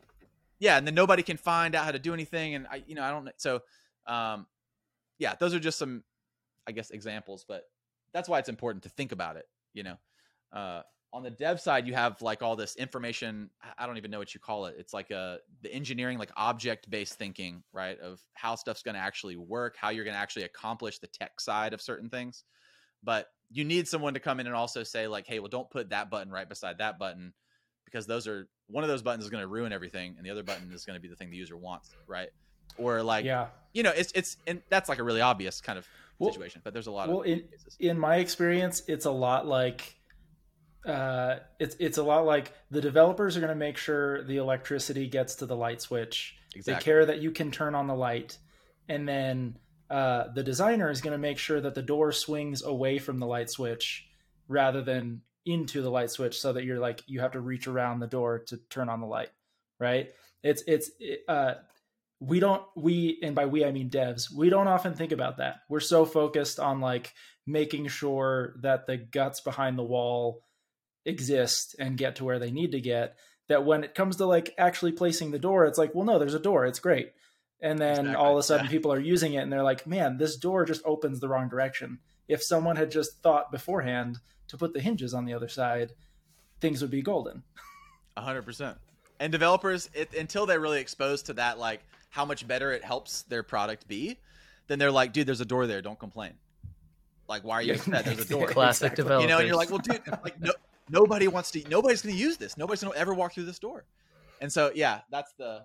[0.58, 3.02] yeah and then nobody can find out how to do anything and i you know
[3.02, 3.60] i don't so
[4.06, 4.46] um
[5.18, 6.02] yeah those are just some
[6.66, 7.64] i guess examples but
[8.14, 9.44] that's why it's important to think about it.
[9.74, 9.96] You know,
[10.52, 13.50] uh, on the dev side, you have like all this information.
[13.76, 14.76] I don't even know what you call it.
[14.78, 17.98] It's like a uh, the engineering, like object based thinking, right?
[17.98, 21.40] Of how stuff's going to actually work, how you're going to actually accomplish the tech
[21.40, 22.44] side of certain things.
[23.02, 25.90] But you need someone to come in and also say like, hey, well, don't put
[25.90, 27.34] that button right beside that button
[27.84, 30.42] because those are one of those buttons is going to ruin everything, and the other
[30.42, 32.28] button is going to be the thing the user wants, right?
[32.78, 35.86] Or like, yeah, you know, it's it's and that's like a really obvious kind of
[36.18, 36.60] well, situation.
[36.64, 37.44] But there's a lot well, of in,
[37.80, 39.96] in my experience, it's a lot like
[40.86, 45.08] uh, it's it's a lot like the developers are going to make sure the electricity
[45.08, 46.36] gets to the light switch.
[46.54, 46.74] Exactly.
[46.74, 48.38] They care that you can turn on the light,
[48.88, 49.58] and then
[49.90, 53.26] uh, the designer is going to make sure that the door swings away from the
[53.26, 54.06] light switch
[54.46, 58.00] rather than into the light switch, so that you're like you have to reach around
[58.00, 59.30] the door to turn on the light.
[59.80, 60.10] Right?
[60.42, 60.90] It's it's
[61.28, 61.54] uh,
[62.26, 65.56] we don't we and by we i mean devs we don't often think about that
[65.68, 67.12] we're so focused on like
[67.46, 70.42] making sure that the guts behind the wall
[71.04, 73.16] exist and get to where they need to get
[73.48, 76.34] that when it comes to like actually placing the door it's like well no there's
[76.34, 77.12] a door it's great
[77.60, 78.14] and then exactly.
[78.14, 80.82] all of a sudden people are using it and they're like man this door just
[80.84, 85.26] opens the wrong direction if someone had just thought beforehand to put the hinges on
[85.26, 85.92] the other side
[86.60, 87.42] things would be golden.
[88.16, 88.78] hundred percent.
[89.20, 91.82] And developers, it, until they're really exposed to that, like
[92.14, 94.16] how much better it helps their product be,
[94.68, 95.82] then they're like, dude, there's a door there.
[95.82, 96.34] Don't complain.
[97.28, 98.04] Like, why are you upset?
[98.04, 98.46] There's a door.
[98.46, 99.02] Classic exactly.
[99.02, 99.22] developers.
[99.24, 100.52] You know, and you're like, well, dude, like, no,
[100.88, 101.68] nobody wants to.
[101.68, 102.56] Nobody's going to use this.
[102.56, 103.84] Nobody's going to ever walk through this door.
[104.40, 105.64] And so, yeah, that's the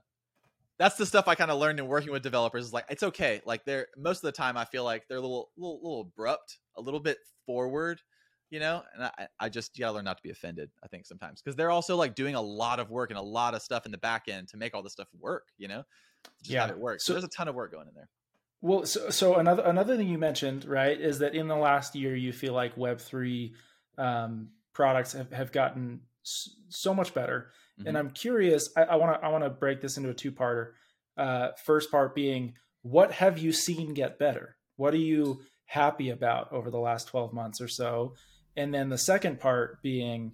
[0.80, 2.66] that's the stuff I kind of learned in working with developers.
[2.66, 3.42] Is like it's okay.
[3.46, 6.58] Like they're most of the time, I feel like they're a little little little abrupt,
[6.78, 8.02] a little bit forward
[8.50, 11.06] you know and i, I just you gotta learn not to be offended i think
[11.06, 13.86] sometimes because they're also like doing a lot of work and a lot of stuff
[13.86, 15.84] in the back end to make all this stuff work you know
[16.44, 16.70] yeah.
[16.70, 17.02] it work.
[17.02, 18.10] So, so there's a ton of work going in there.
[18.62, 22.16] Well so, so another another thing you mentioned right is that in the last year
[22.16, 23.54] you feel like web 3
[23.98, 27.52] um, products have, have gotten so much better.
[27.80, 27.88] Mm-hmm.
[27.88, 30.72] and i'm curious i want to i want to break this into a two parter
[31.16, 34.56] uh, first part being what have you seen get better?
[34.78, 38.16] What are you happy about over the last 12 months or so?
[38.56, 40.34] And then the second part being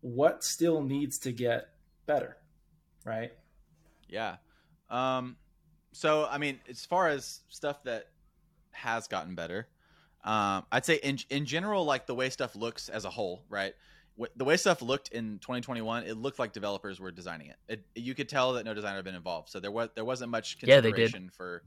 [0.00, 1.68] what still needs to get
[2.06, 2.36] better
[3.04, 3.32] right?
[4.08, 4.36] Yeah
[4.94, 5.36] um
[5.92, 8.08] so i mean as far as stuff that
[8.72, 9.68] has gotten better
[10.24, 13.74] um i'd say in in general like the way stuff looks as a whole right?
[14.36, 17.56] The way stuff looked in 2021 it looked like developers were designing it.
[17.68, 19.48] it you could tell that no designer had been involved.
[19.48, 21.62] So there was there wasn't much consideration yeah, for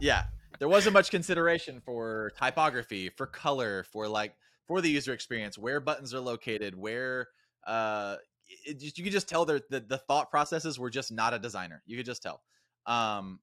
[0.00, 0.24] yeah
[0.58, 4.34] there wasn't much consideration for typography, for color, for like
[4.66, 7.28] for the user experience, where buttons are located, where
[7.66, 8.16] uh,
[8.64, 11.82] it, you could just tell the the thought processes were just not a designer.
[11.86, 12.42] You could just tell.
[12.86, 13.40] Um,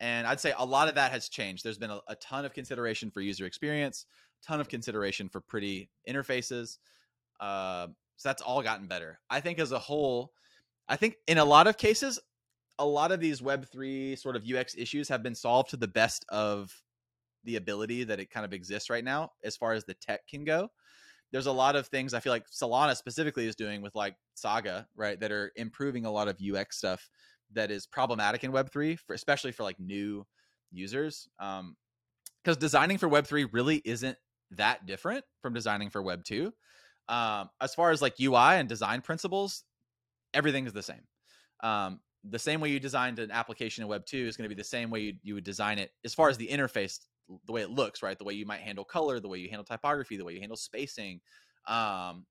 [0.00, 1.64] and I'd say a lot of that has changed.
[1.64, 4.06] There's been a, a ton of consideration for user experience,
[4.42, 6.78] ton of consideration for pretty interfaces.
[7.38, 9.18] Uh, so that's all gotten better.
[9.28, 10.32] I think as a whole,
[10.88, 12.18] I think in a lot of cases,
[12.78, 16.24] a lot of these Web3 sort of UX issues have been solved to the best
[16.30, 16.82] of
[17.44, 20.44] the ability that it kind of exists right now as far as the tech can
[20.44, 20.70] go.
[21.32, 24.86] There's a lot of things I feel like Solana specifically is doing with like Saga,
[24.96, 27.08] right, that are improving a lot of UX stuff
[27.52, 30.26] that is problematic in Web3, for, especially for like new
[30.70, 31.28] users.
[31.38, 31.76] Um,
[32.42, 34.16] because designing for Web3 really isn't
[34.52, 36.52] that different from designing for Web 2.
[37.08, 39.64] Um, as far as like UI and design principles,
[40.32, 41.02] everything is the same.
[41.62, 44.58] Um, the same way you designed an application in Web 2 is going to be
[44.58, 47.00] the same way you, you would design it as far as the interface,
[47.46, 48.18] the way it looks, right?
[48.18, 50.56] The way you might handle color, the way you handle typography, the way you handle
[50.56, 51.20] spacing.
[51.66, 52.26] Um,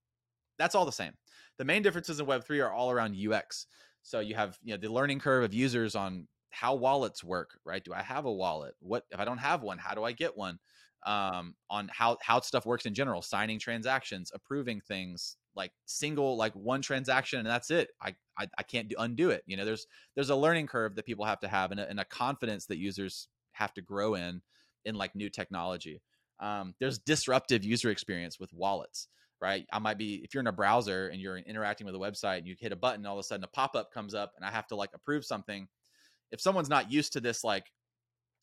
[0.58, 1.14] that's all the same.
[1.58, 3.68] The main differences in Web 3 are all around UX.
[4.02, 7.84] So you have you know the learning curve of users on how wallets work, right?
[7.84, 8.74] Do I have a wallet?
[8.80, 9.78] What if I don't have one?
[9.78, 10.60] How do I get one?
[11.06, 16.54] Um, on how how stuff works in general, signing transactions, approving things, like single like
[16.54, 19.88] one transaction and that's it i i, I can't do, undo it you know there's
[20.16, 22.78] there's a learning curve that people have to have and a, and a confidence that
[22.78, 24.42] users have to grow in
[24.86, 26.02] in like new technology
[26.40, 29.08] um, there's disruptive user experience with wallets
[29.42, 32.40] right i might be if you're in a browser and you're interacting with a website
[32.40, 34.52] and you hit a button all of a sudden a pop-up comes up and i
[34.52, 35.68] have to like approve something
[36.32, 37.66] if someone's not used to this like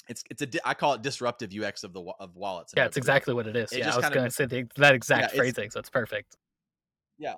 [0.08, 2.72] it's it's a I call it disruptive UX of the of wallets.
[2.76, 3.72] Yeah, it's exactly what it is.
[3.72, 6.36] It yeah, I was going to say the, that exact yeah, phrasing, so it's perfect.
[7.18, 7.34] Yeah.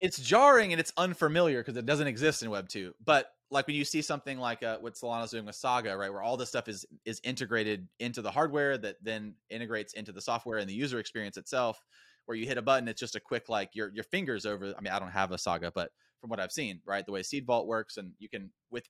[0.00, 2.94] It's jarring and it's unfamiliar because it doesn't exist in Web 2.
[3.04, 6.22] But like when you see something like uh, what Solana's doing with Saga, right, where
[6.22, 10.58] all this stuff is is integrated into the hardware that then integrates into the software
[10.58, 11.82] and the user experience itself,
[12.26, 14.66] where you hit a button, it's just a quick like your your fingers over.
[14.66, 17.22] I mean, I don't have a Saga, but from what I've seen, right, the way
[17.22, 18.88] Seed Vault works, and you can with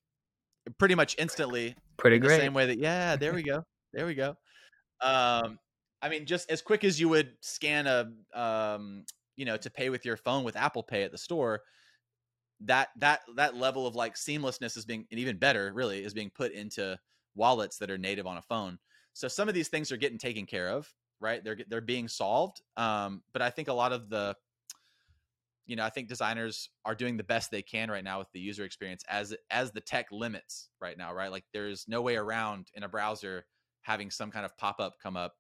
[0.79, 4.15] pretty much instantly, pretty great, the same way that yeah, there we go, there we
[4.15, 4.37] go.
[5.01, 5.59] Um,
[6.03, 9.05] I mean, just as quick as you would scan a um
[9.37, 11.63] you know to pay with your phone with Apple Pay at the store
[12.63, 16.31] that that that level of like seamlessness is being and even better really is being
[16.31, 16.99] put into
[17.35, 18.79] wallets that are native on a phone.
[19.13, 21.45] So some of these things are getting taken care of right?
[21.45, 24.35] They're they're being solved um, but i think a lot of the
[25.67, 28.41] you know i think designers are doing the best they can right now with the
[28.41, 31.31] user experience as as the tech limits right now right?
[31.31, 33.45] Like there's no way around in a browser
[33.83, 35.35] having some kind of pop-up come up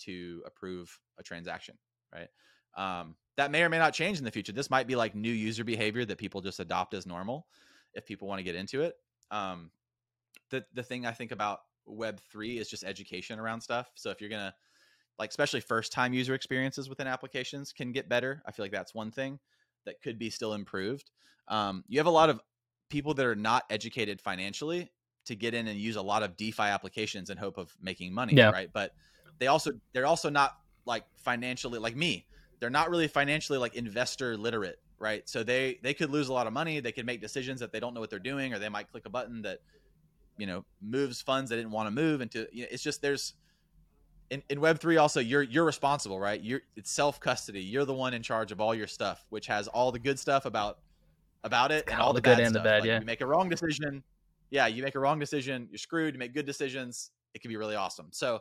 [0.00, 1.76] to approve a transaction
[2.12, 2.28] right?
[2.76, 4.52] Um, that may or may not change in the future.
[4.52, 7.46] This might be like new user behavior that people just adopt as normal
[7.94, 8.94] if people want to get into it.
[9.30, 9.70] Um,
[10.50, 13.90] the the thing I think about Web three is just education around stuff.
[13.94, 14.54] So if you're gonna
[15.18, 18.42] like, especially first time user experiences within applications can get better.
[18.46, 19.38] I feel like that's one thing
[19.84, 21.10] that could be still improved.
[21.48, 22.40] Um, you have a lot of
[22.88, 24.90] people that are not educated financially
[25.24, 28.34] to get in and use a lot of DeFi applications in hope of making money,
[28.34, 28.50] yeah.
[28.50, 28.68] right?
[28.72, 28.92] But
[29.38, 30.52] they also they're also not
[30.84, 32.26] like financially like me
[32.62, 36.46] they're not really financially like investor literate right so they they could lose a lot
[36.46, 38.68] of money they could make decisions that they don't know what they're doing or they
[38.68, 39.58] might click a button that
[40.38, 43.34] you know moves funds they didn't want to move into you know, it's just there's
[44.30, 46.40] in, in Web three also you're you're responsible, right?
[46.40, 47.60] You're it's self custody.
[47.60, 50.46] You're the one in charge of all your stuff, which has all the good stuff
[50.46, 50.78] about
[51.44, 52.62] about it and all, all the, the good and stuff.
[52.62, 52.80] the bad.
[52.80, 54.02] Like, yeah, you make a wrong decision.
[54.50, 56.14] Yeah, you make a wrong decision, you're screwed.
[56.14, 58.08] You make good decisions, it can be really awesome.
[58.10, 58.40] So,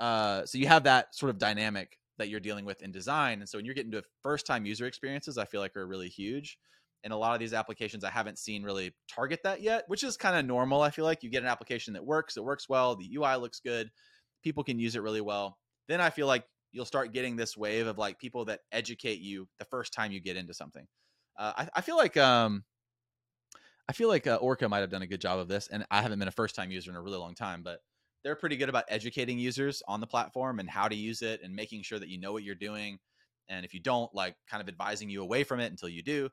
[0.00, 3.48] uh, so you have that sort of dynamic that you're dealing with in design, and
[3.48, 6.58] so when you're getting to first time user experiences, I feel like are really huge.
[7.04, 10.16] And a lot of these applications I haven't seen really target that yet, which is
[10.16, 10.82] kind of normal.
[10.82, 13.60] I feel like you get an application that works, it works well, the UI looks
[13.60, 13.90] good,
[14.42, 15.58] people can use it really well.
[15.86, 19.48] Then I feel like you'll start getting this wave of like people that educate you
[19.58, 20.86] the first time you get into something.
[21.38, 22.64] Uh, I, I, feel like um,
[23.88, 26.02] I feel like uh, Orca might have done a good job of this, and I
[26.02, 27.78] haven't been a first time user in a really long time, but
[28.24, 31.54] they're pretty good about educating users on the platform and how to use it and
[31.54, 32.98] making sure that you know what you're doing.
[33.48, 36.28] And if you don't, like kind of advising you away from it until you do.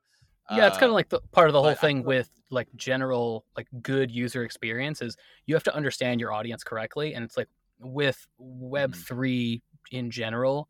[0.51, 3.45] Yeah, it's kind of uh, like the part of the whole thing with like general
[3.57, 5.17] like good user experience is
[5.47, 7.47] you have to understand your audience correctly, and it's like
[7.79, 9.01] with Web mm-hmm.
[9.01, 10.69] three in general,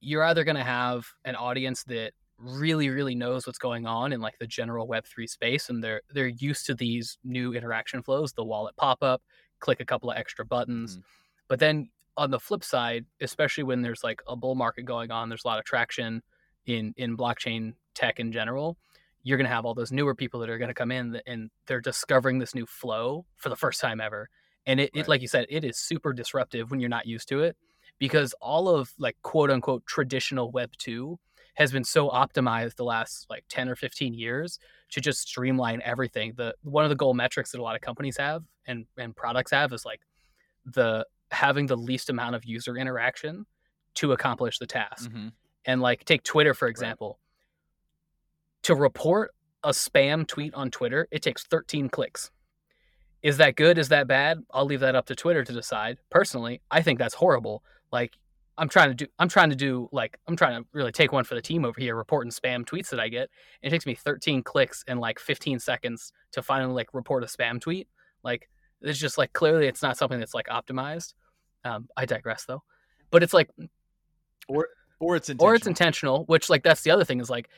[0.00, 4.20] you're either going to have an audience that really really knows what's going on in
[4.20, 8.44] like the general web3 space and they're they're used to these new interaction flows the
[8.44, 9.22] wallet pop up
[9.64, 11.02] click a couple of extra buttons mm-hmm.
[11.48, 15.30] but then on the flip side especially when there's like a bull market going on
[15.30, 16.22] there's a lot of traction
[16.66, 18.76] in in blockchain tech in general
[19.22, 21.50] you're going to have all those newer people that are going to come in and
[21.66, 24.28] they're discovering this new flow for the first time ever
[24.66, 25.04] and it, right.
[25.04, 27.56] it like you said it is super disruptive when you're not used to it
[27.98, 31.18] because all of like quote unquote traditional web 2
[31.54, 34.58] has been so optimized the last like 10 or 15 years
[34.90, 36.34] to just streamline everything.
[36.36, 39.50] The one of the goal metrics that a lot of companies have and and products
[39.52, 40.00] have is like
[40.66, 43.46] the having the least amount of user interaction
[43.94, 45.10] to accomplish the task.
[45.10, 45.28] Mm-hmm.
[45.64, 47.18] and like take twitter for example.
[47.18, 48.62] Right.
[48.64, 52.30] to report a spam tweet on twitter it takes 13 clicks.
[53.22, 53.78] Is that good?
[53.78, 54.40] Is that bad?
[54.52, 55.98] I'll leave that up to twitter to decide.
[56.10, 57.62] Personally i think that's horrible.
[57.92, 58.12] Like
[58.56, 61.24] I'm trying to do I'm trying to do like I'm trying to really take one
[61.24, 63.30] for the team over here reporting spam tweets that I get.
[63.62, 67.60] it takes me 13 clicks and like 15 seconds to finally like report a spam
[67.60, 67.88] tweet.
[68.22, 68.48] Like
[68.80, 71.14] it's just like clearly it's not something that's like optimized.
[71.64, 72.62] Um, I digress though.
[73.10, 73.50] But it's like
[74.48, 74.68] or
[75.00, 75.50] or it's intentional.
[75.50, 77.48] or it's intentional, which like that's the other thing is like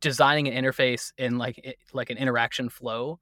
[0.00, 3.20] designing an interface in like it, like an interaction flow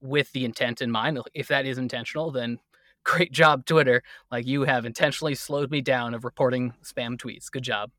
[0.00, 1.18] with the intent in mind.
[1.34, 2.58] If that is intentional, then
[3.04, 4.02] great job, Twitter.
[4.30, 7.50] Like you have intentionally slowed me down of reporting spam tweets.
[7.50, 7.90] Good job.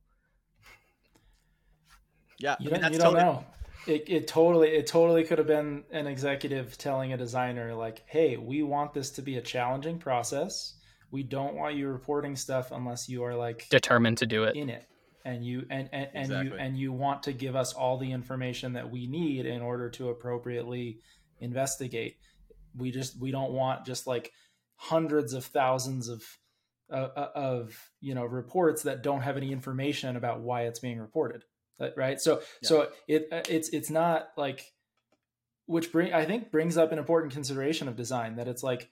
[2.39, 3.23] Yeah, you, I mean, don't, you don't totally...
[3.23, 3.45] know.
[3.87, 8.35] It, it totally it totally could have been an executive telling a designer like, "Hey,
[8.35, 10.73] we want this to be a challenging process.
[11.11, 14.69] We don't want you reporting stuff unless you are like determined to do it in
[14.69, 14.85] it."
[15.23, 16.51] and you and and, and exactly.
[16.51, 19.89] you and you want to give us all the information that we need in order
[19.89, 20.99] to appropriately
[21.39, 22.17] investigate
[22.77, 24.31] we just we don't want just like
[24.77, 26.23] hundreds of thousands of
[26.91, 30.99] uh, uh, of you know reports that don't have any information about why it's being
[30.99, 31.43] reported
[31.97, 32.67] right so yeah.
[32.69, 34.71] so it uh, it's it's not like
[35.65, 38.89] which bring i think brings up an important consideration of design that it's like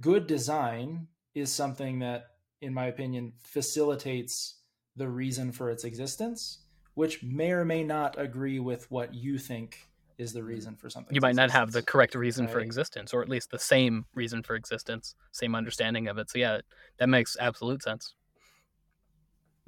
[0.00, 2.24] good design is something that
[2.60, 4.58] in my opinion facilitates
[4.96, 9.87] the reason for its existence which may or may not agree with what you think
[10.18, 11.14] is the reason for something.
[11.14, 11.54] You might existence.
[11.54, 12.52] not have the correct reason right.
[12.52, 16.28] for existence, or at least the same reason for existence, same understanding of it.
[16.28, 16.60] So yeah,
[16.98, 18.14] that makes absolute sense.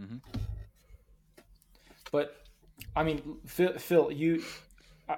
[0.03, 0.17] Mm-hmm.
[2.11, 2.37] But
[2.97, 4.43] I mean, Phil, Phil, you,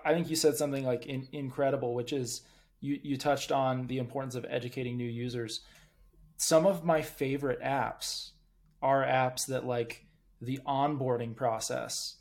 [0.05, 2.43] I think you said something like in, incredible, which is
[2.81, 5.61] you you touched on the importance of educating new users.
[6.37, 8.33] Some of my favorite apps
[8.83, 10.05] are apps that like
[10.43, 12.17] the onboarding process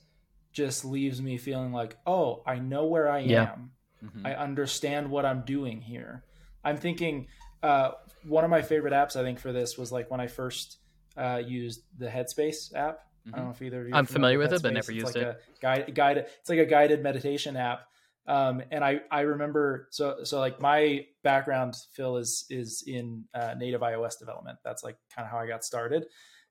[0.51, 3.53] just leaves me feeling like, oh, I know where I yeah.
[3.53, 3.71] am.
[4.03, 4.25] Mm-hmm.
[4.25, 6.23] I understand what I'm doing here.
[6.63, 7.27] I'm thinking
[7.63, 7.91] uh,
[8.23, 10.77] one of my favorite apps I think for this was like when I first
[11.17, 12.99] uh, used the Headspace app.
[13.27, 13.35] Mm-hmm.
[13.35, 13.45] I don't mm-hmm.
[13.45, 13.93] know if either of you.
[13.93, 15.27] I'm familiar with, with it, but never it's used like it.
[15.27, 17.87] A guide, guide, it's like a guided meditation app.
[18.27, 23.55] Um, and I, I remember so so like my background Phil is is in uh,
[23.57, 24.59] native iOS development.
[24.63, 26.05] That's like kind of how I got started,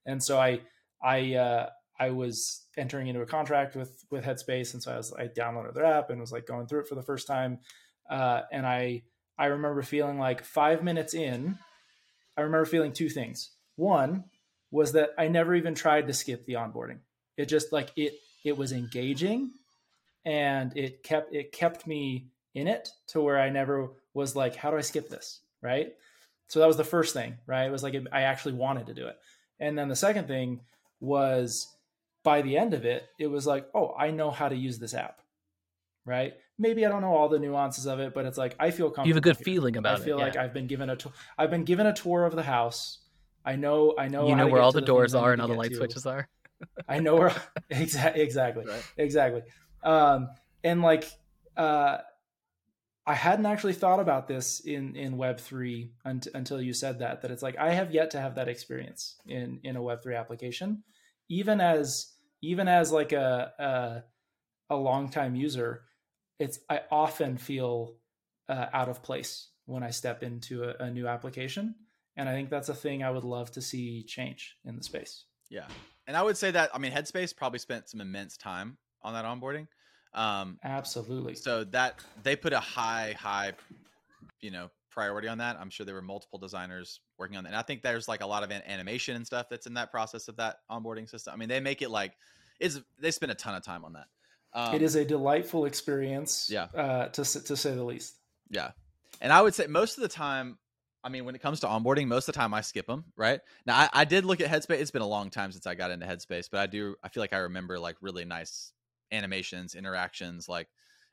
[0.04, 0.60] and so I
[1.02, 5.12] I uh, I was entering into a contract with with Headspace, and so I was
[5.12, 7.58] I downloaded their app and was like going through it for the first time,
[8.08, 9.02] uh, and I
[9.38, 11.58] I remember feeling like five minutes in,
[12.36, 13.50] I remember feeling two things.
[13.76, 14.24] One
[14.70, 17.00] was that I never even tried to skip the onboarding.
[17.36, 19.52] It just like it it was engaging,
[20.24, 24.70] and it kept it kept me in it to where I never was like, how
[24.70, 25.40] do I skip this?
[25.62, 25.92] Right.
[26.48, 27.66] So that was the first thing, right?
[27.66, 29.16] It was like I actually wanted to do it.
[29.60, 30.60] And then the second thing
[30.98, 31.68] was
[32.22, 34.94] by the end of it, it was like, oh, I know how to use this
[34.94, 35.20] app,
[36.04, 36.34] right?
[36.58, 39.08] Maybe I don't know all the nuances of it, but it's like I feel comfortable.
[39.08, 39.44] You have a good here.
[39.44, 40.02] feeling about it.
[40.02, 42.36] I feel it, like I've been given a, to- I've been given a tour of
[42.36, 42.98] the house.
[43.44, 44.28] I know, I know.
[44.28, 45.76] You know where all the, the doors are and all the light to.
[45.76, 46.28] switches are.
[46.88, 47.34] I know where
[47.70, 48.92] exactly, exactly, right.
[48.96, 49.42] exactly.
[49.82, 50.28] Um,
[50.62, 51.10] and like,
[51.56, 51.98] uh,
[53.06, 57.22] I hadn't actually thought about this in in Web three until you said that.
[57.22, 60.14] That it's like I have yet to have that experience in in a Web three
[60.14, 60.84] application,
[61.30, 62.12] even as
[62.42, 64.04] even as like a
[64.70, 65.84] a, a long time user.
[66.38, 67.96] It's I often feel
[68.48, 71.74] uh, out of place when I step into a, a new application,
[72.16, 75.24] and I think that's a thing I would love to see change in the space.
[75.50, 75.66] Yeah,
[76.06, 79.24] and I would say that I mean Headspace probably spent some immense time on that
[79.24, 79.66] onboarding.
[80.12, 81.34] Um, Absolutely.
[81.36, 83.52] So that they put a high, high,
[84.40, 85.56] you know, priority on that.
[85.60, 87.50] I'm sure there were multiple designers working on that.
[87.50, 90.28] And I think there's like a lot of animation and stuff that's in that process
[90.28, 91.32] of that onboarding system.
[91.32, 92.12] I mean, they make it like
[92.58, 94.06] is they spend a ton of time on that.
[94.52, 96.48] Um, it is a delightful experience.
[96.50, 96.64] Yeah.
[96.74, 98.16] Uh, to to say the least.
[98.50, 98.72] Yeah,
[99.20, 100.58] and I would say most of the time,
[101.04, 103.04] I mean, when it comes to onboarding, most of the time I skip them.
[103.16, 104.80] Right now, I, I did look at Headspace.
[104.80, 106.96] It's been a long time since I got into Headspace, but I do.
[107.04, 108.72] I feel like I remember like really nice
[109.12, 110.68] animations, interactions, like,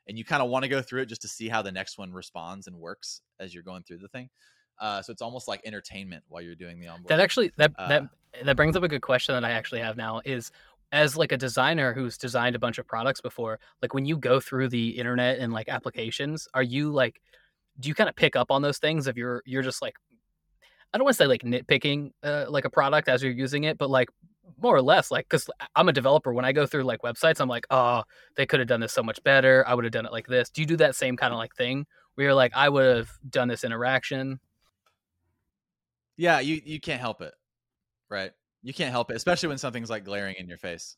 [0.08, 1.98] and you kind of want to go through it just to see how the next
[1.98, 4.28] one responds and works as you're going through the thing.
[4.80, 7.08] Uh, so it's almost like entertainment while you're doing the onboard.
[7.08, 8.02] That actually that uh, that
[8.44, 10.50] that brings up a good question that I actually have now is
[10.92, 14.40] as like a designer who's designed a bunch of products before, like when you go
[14.40, 17.20] through the internet and like applications, are you like
[17.80, 19.94] do you kind of pick up on those things if you're you're just like
[20.92, 23.76] I don't want to say like nitpicking uh, like a product as you're using it,
[23.76, 24.08] but like
[24.60, 27.48] more or less like because i'm a developer when i go through like websites i'm
[27.48, 28.02] like oh
[28.36, 30.50] they could have done this so much better i would have done it like this.
[30.50, 33.10] Do you do that same kind of like thing where you're like i would have
[33.28, 34.40] done this interaction
[36.16, 37.34] yeah you you can't help it
[38.10, 38.32] right?
[38.62, 40.96] You can't help it especially when something's like glaring in your face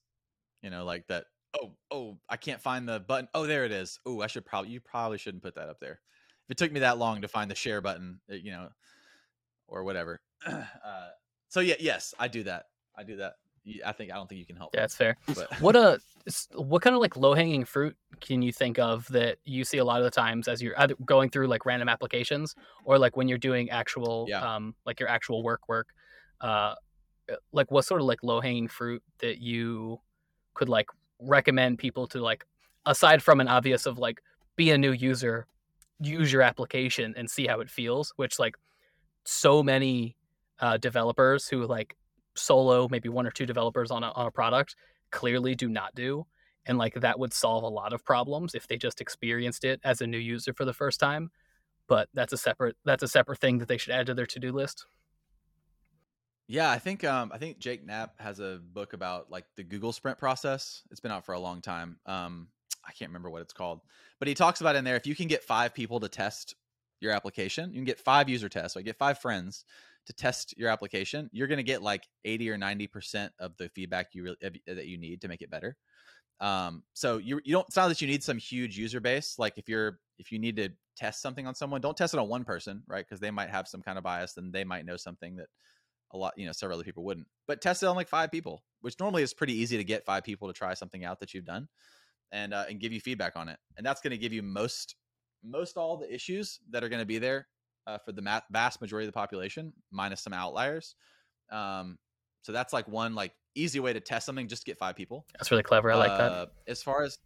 [0.62, 1.24] you know like that
[1.60, 4.70] oh oh i can't find the button oh there it is oh i should probably
[4.70, 6.00] you probably shouldn't put that up there.
[6.46, 8.68] If it took me that long to find the share button eh, you know
[9.68, 11.08] or whatever uh,
[11.48, 13.34] so yeah yes i do that i do that
[13.84, 14.70] I think I don't think you can help.
[14.74, 15.16] Yeah, that's fair.
[15.26, 15.52] But.
[15.60, 15.98] what a uh,
[16.54, 19.84] what kind of like low hanging fruit can you think of that you see a
[19.84, 22.54] lot of the times as you're either going through like random applications
[22.84, 24.42] or like when you're doing actual yeah.
[24.42, 25.88] um like your actual work work,
[26.40, 26.74] uh,
[27.30, 30.00] uh, like what sort of like low hanging fruit that you
[30.54, 30.86] could like
[31.20, 32.44] recommend people to like
[32.86, 34.22] aside from an obvious of like
[34.56, 35.46] be a new user,
[36.00, 38.56] use your application and see how it feels, which like
[39.24, 40.16] so many
[40.60, 41.96] uh, developers who like
[42.40, 44.76] solo, maybe one or two developers on a, on a product
[45.10, 46.26] clearly do not do.
[46.66, 50.00] And like that would solve a lot of problems if they just experienced it as
[50.00, 51.30] a new user for the first time.
[51.88, 54.38] But that's a separate that's a separate thing that they should add to their to
[54.38, 54.86] do list.
[56.46, 59.92] Yeah, I think um, I think Jake Knapp has a book about like the Google
[59.92, 60.82] Sprint process.
[60.90, 61.96] It's been out for a long time.
[62.06, 62.48] Um,
[62.86, 63.80] I can't remember what it's called,
[64.18, 66.54] but he talks about in there if you can get five people to test
[67.00, 68.74] your application, you can get five user tests.
[68.74, 69.64] So I get five friends
[70.06, 74.08] to test your application, you're going to get like 80 or 90% of the feedback
[74.12, 75.76] you that you need to make it better.
[76.40, 79.34] Um, so you, you don't, it's not that you need some huge user base.
[79.38, 82.28] Like if you're, if you need to test something on someone, don't test it on
[82.28, 83.06] one person, right?
[83.06, 85.48] Cause they might have some kind of bias and they might know something that
[86.12, 88.62] a lot, you know, several other people wouldn't, but test it on like five people,
[88.80, 91.44] which normally is pretty easy to get five people to try something out that you've
[91.44, 91.68] done
[92.32, 93.58] and, uh, and give you feedback on it.
[93.76, 94.96] And that's going to give you most,
[95.44, 97.46] most all the issues that are going to be there
[97.86, 100.94] uh, for the vast majority of the population, minus some outliers.
[101.50, 101.98] Um,
[102.42, 104.48] so that's like one like easy way to test something.
[104.48, 105.26] Just get five people.
[105.34, 105.90] That's really clever.
[105.92, 106.48] I like uh, that.
[106.66, 107.18] As far as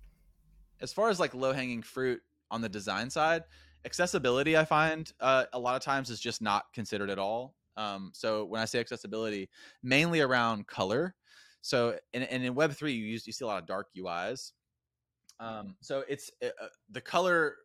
[0.81, 3.45] as far as like low hanging fruit on the design side,
[3.85, 7.55] accessibility I find uh, a lot of times is just not considered at all.
[7.77, 9.49] Um, so when I say accessibility,
[9.83, 11.15] mainly around color.
[11.63, 14.53] So and, and in Web three, you use you see a lot of dark UIs.
[15.41, 17.57] Um, so it's uh, uh, the color.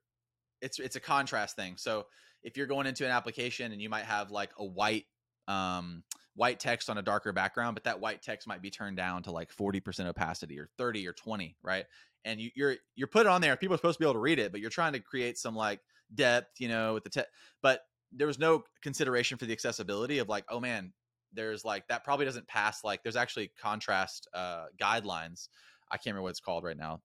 [0.61, 1.75] It's it's a contrast thing.
[1.77, 2.05] So
[2.43, 5.05] if you're going into an application and you might have like a white
[5.47, 6.03] um,
[6.35, 9.31] white text on a darker background, but that white text might be turned down to
[9.31, 11.85] like 40% opacity or 30 or 20, right?
[12.23, 13.55] And you, you're you're put on there.
[13.57, 15.55] People are supposed to be able to read it, but you're trying to create some
[15.55, 15.81] like
[16.13, 17.31] depth, you know, with the text.
[17.61, 20.93] But there was no consideration for the accessibility of like, oh man,
[21.33, 22.83] there's like that probably doesn't pass.
[22.83, 25.49] Like there's actually contrast uh, guidelines.
[25.91, 27.01] I can't remember what it's called right now.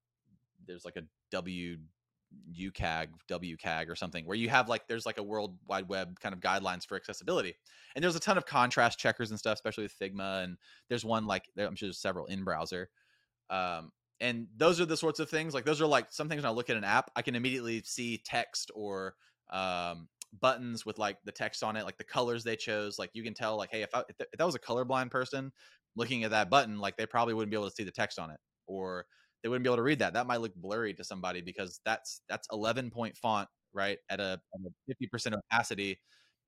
[0.66, 1.78] There's like a W
[2.52, 6.34] UCAG, WCAG or something, where you have like there's like a World Wide Web kind
[6.34, 7.54] of guidelines for accessibility,
[7.94, 10.56] and there's a ton of contrast checkers and stuff, especially with Figma, and
[10.88, 12.90] there's one like I'm sure there's several in browser,
[13.50, 16.50] um, and those are the sorts of things like those are like some things when
[16.50, 19.14] I look at an app, I can immediately see text or
[19.50, 20.08] um,
[20.40, 23.34] buttons with like the text on it, like the colors they chose, like you can
[23.34, 25.52] tell like hey if, I, if that was a colorblind person
[25.96, 28.30] looking at that button, like they probably wouldn't be able to see the text on
[28.30, 29.06] it, or
[29.44, 30.14] they wouldn't be able to read that.
[30.14, 33.98] That might look blurry to somebody because that's that's 11 point font, right?
[34.08, 34.40] At a,
[34.90, 36.00] 50% opacity.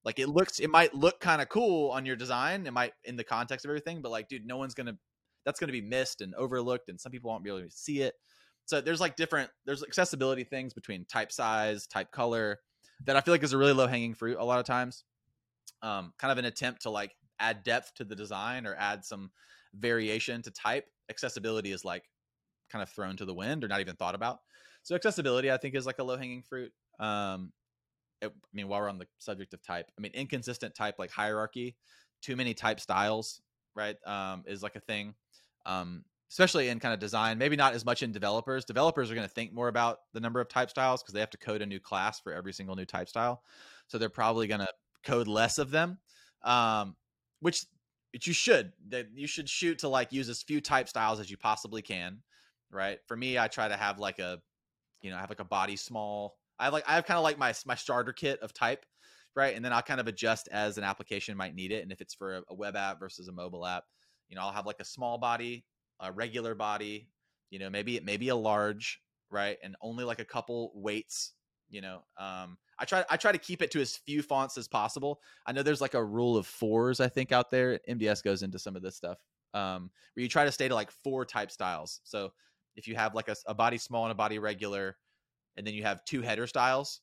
[0.02, 2.66] Like it looks, it might look kind of cool on your design.
[2.66, 4.96] It might in the context of everything, but like, dude, no one's gonna.
[5.44, 8.14] That's gonna be missed and overlooked, and some people won't be able to see it.
[8.64, 12.58] So there's like different there's accessibility things between type size, type color
[13.04, 15.04] that I feel like is a really low hanging fruit a lot of times.
[15.82, 19.30] Um, kind of an attempt to like add depth to the design or add some
[19.74, 20.86] variation to type.
[21.10, 22.04] Accessibility is like
[22.70, 24.40] kind of thrown to the wind or not even thought about.
[24.82, 26.72] So accessibility, I think, is like a low hanging fruit.
[27.00, 27.52] Um,
[28.22, 31.10] it, I mean, while we're on the subject of type, I mean, inconsistent type like
[31.10, 31.76] hierarchy,
[32.22, 33.40] too many type styles,
[33.74, 33.96] right?
[34.06, 35.14] Um, is like a thing.
[35.64, 38.64] Um, especially in kind of design, maybe not as much in developers.
[38.64, 41.30] Developers are going to think more about the number of type styles because they have
[41.30, 43.42] to code a new class for every single new type style.
[43.86, 44.68] So they're probably going to
[45.04, 45.98] code less of them,
[46.42, 46.96] um,
[47.40, 47.64] which
[48.12, 48.72] which you should.
[48.88, 52.18] That you should shoot to like use as few type styles as you possibly can,
[52.70, 52.98] right?
[53.06, 54.40] For me, I try to have like a,
[55.02, 56.36] you know, I have like a body small.
[56.58, 58.86] I have like I have kind of like my my starter kit of type,
[59.34, 59.54] right?
[59.54, 61.82] And then I'll kind of adjust as an application might need it.
[61.82, 63.84] And if it's for a, web app versus a mobile app,
[64.28, 65.64] you know, I'll have like a small body
[66.00, 67.08] a regular body,
[67.50, 69.00] you know, maybe maybe a large,
[69.30, 69.58] right?
[69.62, 71.32] And only like a couple weights,
[71.68, 72.04] you know.
[72.18, 75.20] Um I try I try to keep it to as few fonts as possible.
[75.46, 77.80] I know there's like a rule of fours, I think, out there.
[77.88, 79.18] MDS goes into some of this stuff.
[79.54, 82.00] Um, where you try to stay to like four type styles.
[82.04, 82.32] So
[82.76, 84.96] if you have like a, a body small and a body regular,
[85.56, 87.00] and then you have two header styles,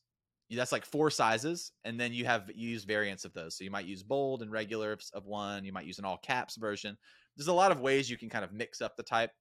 [0.50, 3.56] that's like four sizes and then you have you use variants of those.
[3.56, 6.54] So you might use bold and regular of one you might use an all caps
[6.54, 6.96] version.
[7.36, 9.32] There's a lot of ways you can kind of mix up the type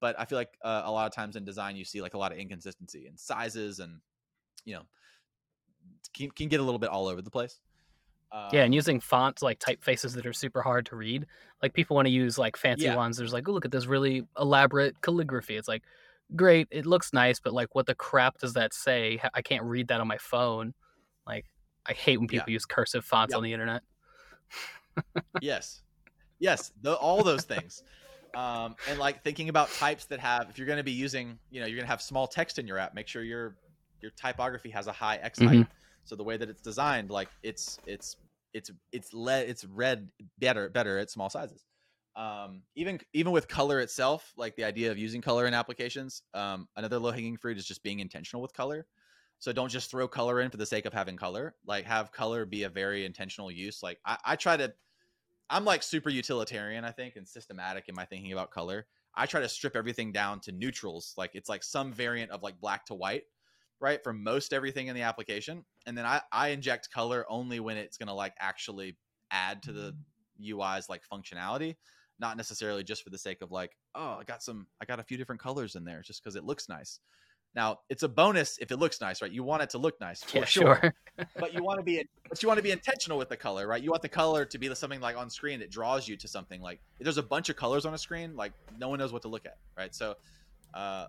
[0.00, 2.18] but i feel like uh, a lot of times in design you see like a
[2.18, 4.00] lot of inconsistency in sizes and
[4.64, 4.82] you know
[6.14, 7.60] can, can get a little bit all over the place
[8.30, 11.26] um, yeah, and using fonts like typefaces that are super hard to read.
[11.62, 12.96] Like people want to use like fancy yeah.
[12.96, 13.16] ones.
[13.16, 15.56] There's like, oh, look at this really elaborate calligraphy.
[15.56, 15.82] It's like,
[16.36, 19.20] great, it looks nice, but like, what the crap does that say?
[19.32, 20.74] I can't read that on my phone.
[21.26, 21.46] Like,
[21.86, 22.54] I hate when people yeah.
[22.54, 23.38] use cursive fonts yep.
[23.38, 23.82] on the internet.
[25.40, 25.82] yes,
[26.38, 27.82] yes, the, all those things.
[28.34, 31.60] Um, and like thinking about types that have, if you're going to be using, you
[31.60, 33.56] know, you're going to have small text in your app, make sure your
[34.00, 35.48] your typography has a high X height.
[35.48, 35.62] Mm-hmm.
[36.08, 38.16] So the way that it's designed, like it's it's
[38.54, 41.66] it's it's le- it's read better better at small sizes.
[42.16, 46.66] Um, even even with color itself, like the idea of using color in applications, um,
[46.76, 48.86] another low hanging fruit is just being intentional with color.
[49.38, 51.54] So don't just throw color in for the sake of having color.
[51.64, 53.82] Like have color be a very intentional use.
[53.82, 54.72] Like I, I try to
[55.50, 58.86] I'm like super utilitarian, I think, and systematic in my thinking about color.
[59.14, 61.14] I try to strip everything down to neutrals.
[61.16, 63.24] Like it's like some variant of like black to white,
[63.80, 64.02] right?
[64.02, 65.64] For most everything in the application.
[65.86, 68.96] And then I, I inject color only when it's gonna like actually
[69.30, 69.96] add to the
[70.40, 71.76] UI's like functionality,
[72.18, 75.04] not necessarily just for the sake of like, oh, I got some I got a
[75.04, 77.00] few different colors in there just because it looks nice.
[77.54, 79.30] Now it's a bonus if it looks nice, right?
[79.30, 81.26] You want it to look nice for yeah, sure, sure.
[81.36, 83.82] but you want to be but you want to be intentional with the color, right?
[83.82, 86.60] You want the color to be something like on screen that draws you to something.
[86.60, 89.22] Like if there's a bunch of colors on a screen, like no one knows what
[89.22, 89.94] to look at, right?
[89.94, 90.16] So
[90.74, 91.06] uh,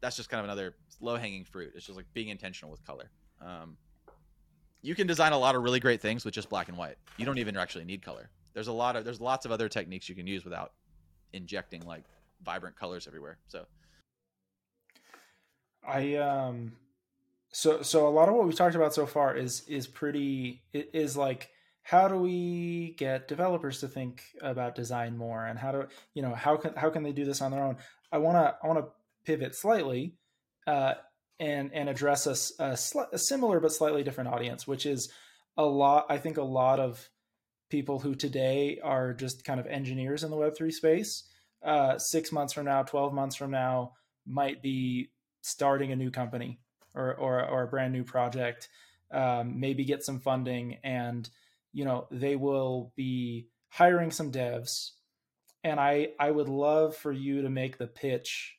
[0.00, 1.72] that's just kind of another low hanging fruit.
[1.74, 3.10] It's just like being intentional with color.
[3.40, 3.76] Um,
[4.82, 6.96] you can design a lot of really great things with just black and white.
[7.16, 8.30] You don't even actually need color.
[8.54, 10.72] There's a lot of there's lots of other techniques you can use without
[11.32, 12.04] injecting like
[12.42, 13.38] vibrant colors everywhere.
[13.46, 13.66] So
[15.86, 16.72] I um
[17.50, 21.16] so so a lot of what we talked about so far is is pretty is
[21.16, 21.50] like
[21.82, 26.34] how do we get developers to think about design more and how do you know
[26.34, 27.76] how can how can they do this on their own
[28.12, 28.92] i want to i want to
[29.28, 30.14] pivot slightly
[30.66, 30.94] uh,
[31.38, 35.12] and and address a, a, sl- a, similar but slightly different audience which is
[35.56, 37.08] a lot i think a lot of
[37.70, 41.28] people who today are just kind of engineers in the web3 space
[41.64, 43.92] uh, six months from now 12 months from now
[44.26, 45.10] might be
[45.42, 46.60] starting a new company
[46.94, 48.68] or or, or a brand new project,
[49.12, 51.28] um, maybe get some funding, and
[51.72, 54.90] you know they will be hiring some devs.
[55.64, 58.56] And I I would love for you to make the pitch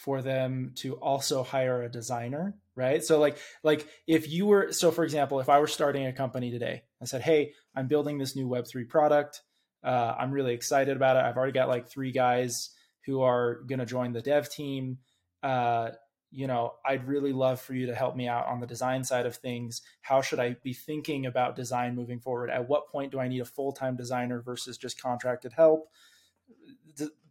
[0.00, 4.90] for them to also hire a designer right so like like if you were so
[4.90, 8.34] for example if i were starting a company today i said hey i'm building this
[8.34, 9.42] new web3 product
[9.84, 12.70] uh, i'm really excited about it i've already got like three guys
[13.04, 14.98] who are going to join the dev team
[15.42, 15.90] uh,
[16.32, 19.26] you know, I'd really love for you to help me out on the design side
[19.26, 19.82] of things.
[20.02, 22.50] How should I be thinking about design moving forward?
[22.50, 25.90] At what point do I need a full time designer versus just contracted help?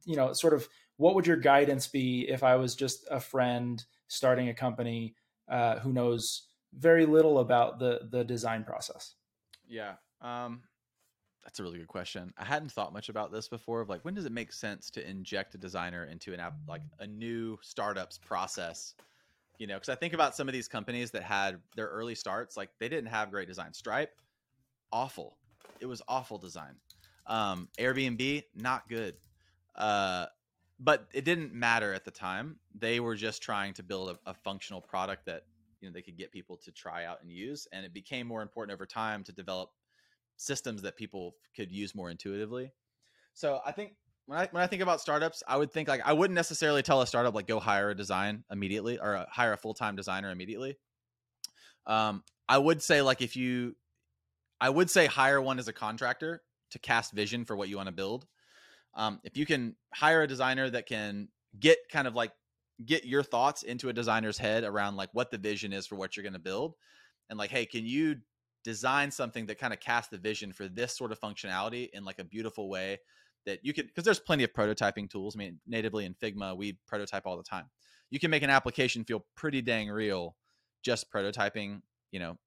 [0.05, 0.67] You know, sort of
[0.99, 5.15] what would your guidance be if I was just a friend starting a company
[5.47, 9.15] uh, who knows very little about the the design process?
[9.65, 9.93] Yeah.
[10.21, 10.61] Um,
[11.45, 12.33] that's a really good question.
[12.37, 13.79] I hadn't thought much about this before.
[13.79, 16.81] Of like, when does it make sense to inject a designer into an app, like
[16.99, 18.93] a new startup's process?
[19.57, 22.57] You know, because I think about some of these companies that had their early starts,
[22.57, 23.73] like they didn't have great design.
[23.73, 24.11] Stripe,
[24.91, 25.37] awful.
[25.79, 26.75] It was awful design.
[27.25, 29.15] Um, Airbnb, not good.
[29.75, 30.25] Uh,
[30.79, 32.57] but it didn't matter at the time.
[32.73, 35.43] They were just trying to build a, a, functional product that
[35.81, 38.41] you know they could get people to try out and use, and it became more
[38.41, 39.71] important over time to develop
[40.37, 42.71] systems that people could use more intuitively.
[43.33, 43.93] So I think
[44.25, 47.01] when I when I think about startups, I would think like I wouldn't necessarily tell
[47.01, 50.29] a startup like go hire a design immediately or uh, hire a full time designer
[50.29, 50.77] immediately.
[51.85, 53.75] Um, I would say like if you,
[54.61, 57.87] I would say hire one as a contractor to cast vision for what you want
[57.87, 58.27] to build.
[58.99, 62.33] Um, if you can hire a designer that can get kind of like
[62.85, 66.15] get your thoughts into a designer's head around like what the vision is for what
[66.15, 66.75] you're going to build,
[67.29, 68.17] and like, hey, can you
[68.63, 72.19] design something that kind of casts the vision for this sort of functionality in like
[72.19, 72.97] a beautiful way
[73.45, 75.35] that you can because there's plenty of prototyping tools.
[75.35, 77.65] I mean, natively in Figma, we prototype all the time.
[78.09, 80.35] You can make an application feel pretty dang real
[80.83, 81.81] just prototyping,
[82.11, 82.37] you know,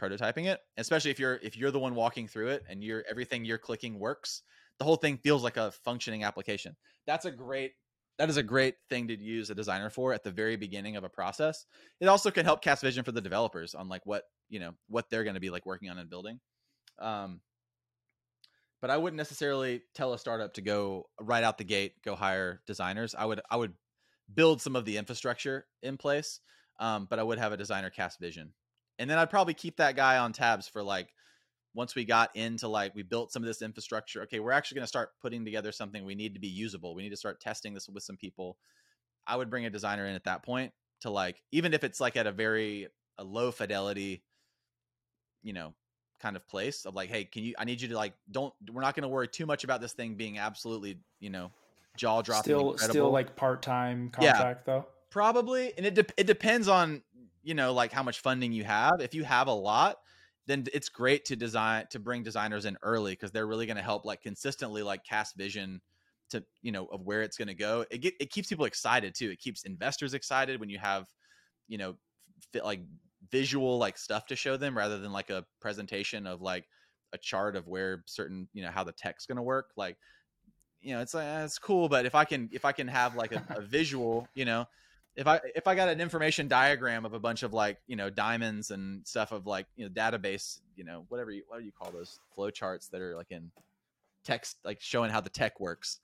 [0.00, 0.60] prototyping it.
[0.76, 3.98] Especially if you're if you're the one walking through it and you're everything you're clicking
[3.98, 4.42] works,
[4.78, 6.76] the whole thing feels like a functioning application.
[7.06, 7.72] That's a great
[8.18, 11.04] that is a great thing to use a designer for at the very beginning of
[11.04, 11.66] a process.
[12.00, 15.10] It also can help cast vision for the developers on like what, you know, what
[15.10, 16.40] they're going to be like working on and building.
[16.98, 17.40] Um,
[18.80, 22.62] but I wouldn't necessarily tell a startup to go right out the gate, go hire
[22.66, 23.14] designers.
[23.14, 23.74] I would, I would
[24.32, 26.40] build some of the infrastructure in place.
[26.78, 28.52] Um, but I would have a designer cast vision.
[28.98, 31.08] And then I'd probably keep that guy on tabs for like
[31.76, 34.82] once we got into like we built some of this infrastructure okay we're actually going
[34.84, 36.94] to start putting together something we need to be usable.
[36.94, 38.56] We need to start testing this with some people.
[39.26, 40.72] I would bring a designer in at that point
[41.02, 44.22] to like even if it's like at a very a low fidelity
[45.42, 45.74] you know
[46.20, 48.80] kind of place of like hey can you i need you to like don't we're
[48.80, 51.52] not going to worry too much about this thing being absolutely you know
[51.96, 52.92] jaw dropping still incredible.
[52.92, 54.86] still like part-time contract yeah, though?
[55.10, 57.02] Probably and it de- it depends on
[57.42, 59.00] you know like how much funding you have.
[59.00, 59.96] If you have a lot
[60.46, 63.82] then it's great to design to bring designers in early because they're really going to
[63.82, 65.80] help like consistently like cast vision
[66.30, 67.84] to you know of where it's going to go.
[67.90, 69.30] It get, it keeps people excited too.
[69.30, 71.06] It keeps investors excited when you have
[71.68, 71.94] you know
[72.52, 72.80] fit, like
[73.30, 76.64] visual like stuff to show them rather than like a presentation of like
[77.12, 79.70] a chart of where certain you know how the tech's going to work.
[79.76, 79.96] Like
[80.80, 83.16] you know it's like uh, it's cool but if i can if i can have
[83.16, 84.64] like a, a visual you know
[85.16, 88.10] if I if I got an information diagram of a bunch of like you know
[88.10, 91.72] diamonds and stuff of like you know database you know whatever you what do you
[91.72, 93.50] call those flow charts that are like in
[94.24, 96.00] text like showing how the tech works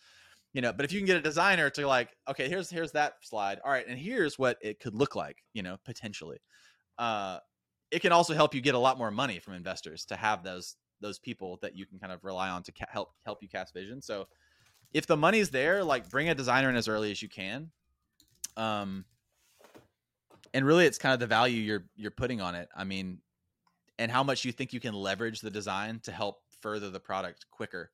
[0.52, 3.14] you know but if you can get a designer to like okay here's here's that
[3.20, 3.58] slide.
[3.64, 6.38] All right and here's what it could look like you know potentially
[6.98, 7.38] uh
[7.90, 10.76] it can also help you get a lot more money from investors to have those
[11.02, 13.74] those people that you can kind of rely on to ca- help help you cast
[13.74, 14.00] vision.
[14.00, 14.26] So
[14.94, 17.70] if the money's there like bring a designer in as early as you can
[18.56, 19.04] um
[20.54, 22.68] and really it's kind of the value you're you're putting on it.
[22.74, 23.18] I mean
[23.98, 27.46] and how much you think you can leverage the design to help further the product
[27.50, 27.90] quicker.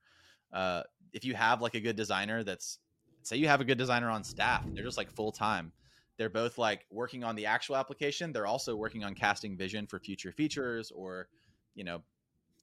[0.52, 0.82] Uh
[1.12, 2.78] if you have like a good designer that's
[3.22, 5.72] say you have a good designer on staff they're just like full time
[6.16, 9.98] they're both like working on the actual application they're also working on casting vision for
[9.98, 11.28] future features or
[11.74, 12.02] you know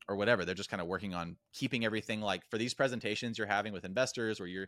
[0.08, 0.46] or whatever.
[0.46, 3.86] They're just kind of working on keeping everything like for these presentations you're having with
[3.86, 4.68] investors or you're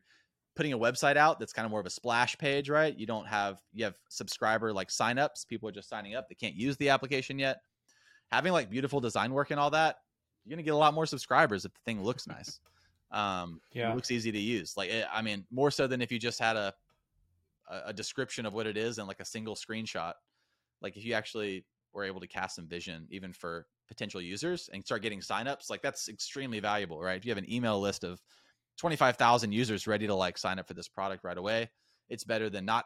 [0.57, 2.97] putting a website out that's kind of more of a splash page, right?
[2.97, 5.47] You don't have you have subscriber like signups.
[5.47, 6.27] People are just signing up.
[6.27, 7.61] They can't use the application yet.
[8.31, 9.97] Having like beautiful design work and all that,
[10.43, 12.59] you're gonna get a lot more subscribers if the thing looks nice.
[13.11, 14.75] Um, yeah, it looks easy to use.
[14.75, 16.73] Like, it, I mean, more so than if you just had a
[17.85, 20.13] a description of what it is and like a single screenshot.
[20.81, 24.83] Like, if you actually were able to cast some vision, even for potential users, and
[24.83, 27.17] start getting signups, like that's extremely valuable, right?
[27.17, 28.21] If you have an email list of
[28.77, 31.69] 25,000 users ready to like sign up for this product right away.
[32.09, 32.85] It's better than not,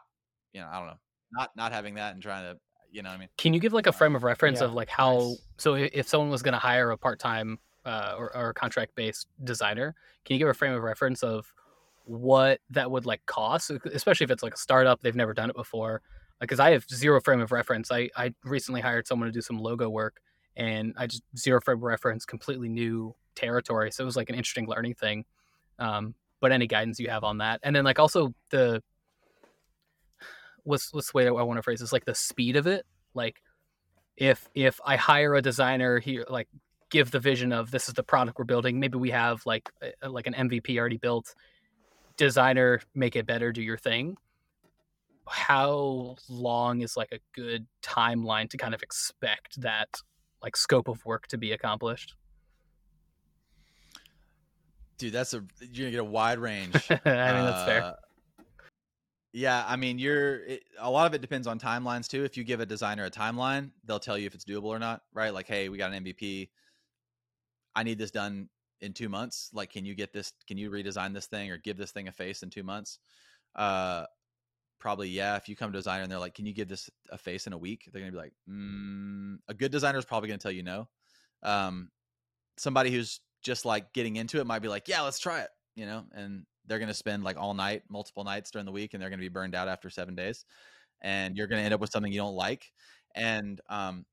[0.52, 0.98] you know, I don't know,
[1.32, 2.58] not not having that and trying to,
[2.90, 3.28] you know, I mean.
[3.38, 5.18] Can you give like a frame of reference yeah, of like how?
[5.18, 5.42] Nice.
[5.58, 9.28] So if someone was going to hire a part time uh, or, or contract based
[9.44, 11.52] designer, can you give a frame of reference of
[12.04, 15.56] what that would like cost, especially if it's like a startup they've never done it
[15.56, 16.02] before?
[16.40, 17.92] Because I have zero frame of reference.
[17.92, 20.20] I I recently hired someone to do some logo work,
[20.56, 23.92] and I just zero frame of reference, completely new territory.
[23.92, 25.24] So it was like an interesting learning thing.
[25.82, 28.82] Um, but any guidance you have on that, and then like also the
[30.64, 31.92] what's what's the way I want to phrase this?
[31.92, 32.84] Like the speed of it.
[33.14, 33.36] Like
[34.16, 36.48] if if I hire a designer here, like
[36.90, 38.78] give the vision of this is the product we're building.
[38.78, 39.70] Maybe we have like
[40.06, 41.34] like an MVP already built.
[42.16, 44.16] Designer, make it better, do your thing.
[45.26, 49.88] How long is like a good timeline to kind of expect that
[50.42, 52.14] like scope of work to be accomplished?
[55.02, 56.74] Dude, that's a you're gonna get a wide range.
[56.90, 57.82] I mean, that's fair.
[57.82, 57.94] Uh,
[59.32, 62.24] yeah, I mean, you're it, a lot of it depends on timelines too.
[62.24, 65.02] If you give a designer a timeline, they'll tell you if it's doable or not,
[65.12, 65.34] right?
[65.34, 66.50] Like, hey, we got an MVP.
[67.74, 68.48] I need this done
[68.80, 69.50] in two months.
[69.52, 70.32] Like, can you get this?
[70.46, 73.00] Can you redesign this thing or give this thing a face in two months?
[73.56, 74.04] Uh,
[74.78, 75.36] probably yeah.
[75.36, 77.48] If you come to a designer and they're like, can you give this a face
[77.48, 77.88] in a week?
[77.92, 80.88] They're gonna be like, mm, a good designer is probably gonna tell you no.
[81.42, 81.90] Um,
[82.56, 85.86] somebody who's just like getting into it might be like, yeah, let's try it, you
[85.86, 89.10] know, and they're gonna spend like all night, multiple nights during the week, and they're
[89.10, 90.44] gonna be burned out after seven days,
[91.00, 92.72] and you're gonna end up with something you don't like,
[93.14, 94.04] and um,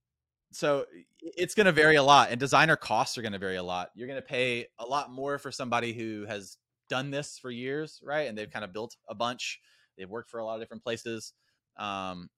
[0.51, 0.86] so
[1.21, 3.89] it's going to vary a lot and designer costs are going to vary a lot.
[3.93, 6.57] You're going to pay a lot more for somebody who has
[6.89, 9.59] done this for years right and they've kind of built a bunch
[9.97, 11.34] they've worked for a lot of different places
[11.77, 12.30] um,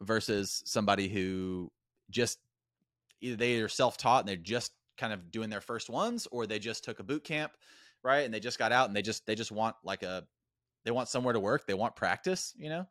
[0.00, 1.70] versus somebody who
[2.10, 2.38] just
[3.20, 6.58] either they are self-taught and they're just kind of doing their first ones or they
[6.58, 7.52] just took a boot camp
[8.02, 10.24] right and they just got out and they just they just want like a
[10.84, 12.86] they want somewhere to work they want practice you know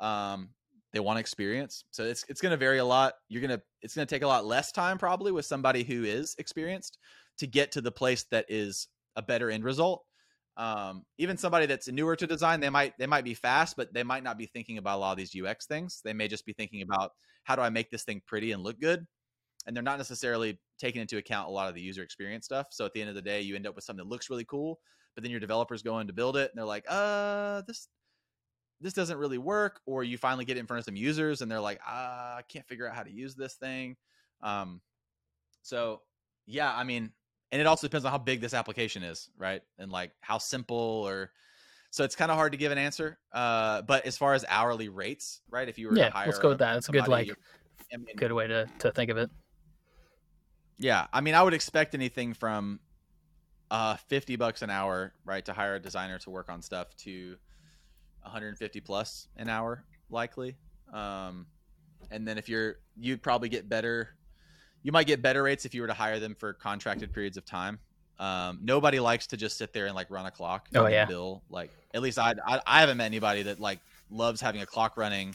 [0.00, 0.50] um,
[0.96, 1.84] they want experience.
[1.90, 3.14] So it's it's going to vary a lot.
[3.28, 6.04] You're going to it's going to take a lot less time probably with somebody who
[6.04, 6.98] is experienced
[7.38, 10.04] to get to the place that is a better end result.
[10.56, 14.04] Um, even somebody that's newer to design, they might they might be fast, but they
[14.04, 16.00] might not be thinking about a lot of these UX things.
[16.02, 17.12] They may just be thinking about
[17.44, 19.06] how do I make this thing pretty and look good,
[19.66, 22.68] and they're not necessarily taking into account a lot of the user experience stuff.
[22.70, 24.44] So at the end of the day, you end up with something that looks really
[24.44, 24.78] cool,
[25.14, 27.88] but then your developers go in to build it, and they're like, uh, this
[28.80, 31.60] this doesn't really work or you finally get in front of some users and they're
[31.60, 33.96] like ah, i can't figure out how to use this thing.
[34.42, 34.80] Um,
[35.62, 36.02] so
[36.46, 37.10] yeah i mean
[37.52, 39.62] and it also depends on how big this application is right?
[39.78, 41.32] And like how simple or
[41.90, 44.88] so it's kind of hard to give an answer uh, but as far as hourly
[44.88, 46.76] rates right if you were yeah to hire let's go with that.
[46.76, 47.30] It's a good like
[47.92, 49.30] I mean, good way to, to think of it
[50.78, 52.80] yeah i mean i would expect anything from
[53.70, 57.36] uh 50 bucks an hour right to hire a designer to work on stuff to
[58.26, 60.56] 150 plus an hour likely.
[60.92, 61.46] Um,
[62.10, 64.10] and then if you're, you'd probably get better.
[64.82, 67.44] You might get better rates if you were to hire them for contracted periods of
[67.44, 67.78] time.
[68.18, 70.68] Um, nobody likes to just sit there and like run a clock.
[70.74, 71.04] Oh yeah.
[71.04, 74.66] Bill like at least I, I I haven't met anybody that like loves having a
[74.66, 75.34] clock running,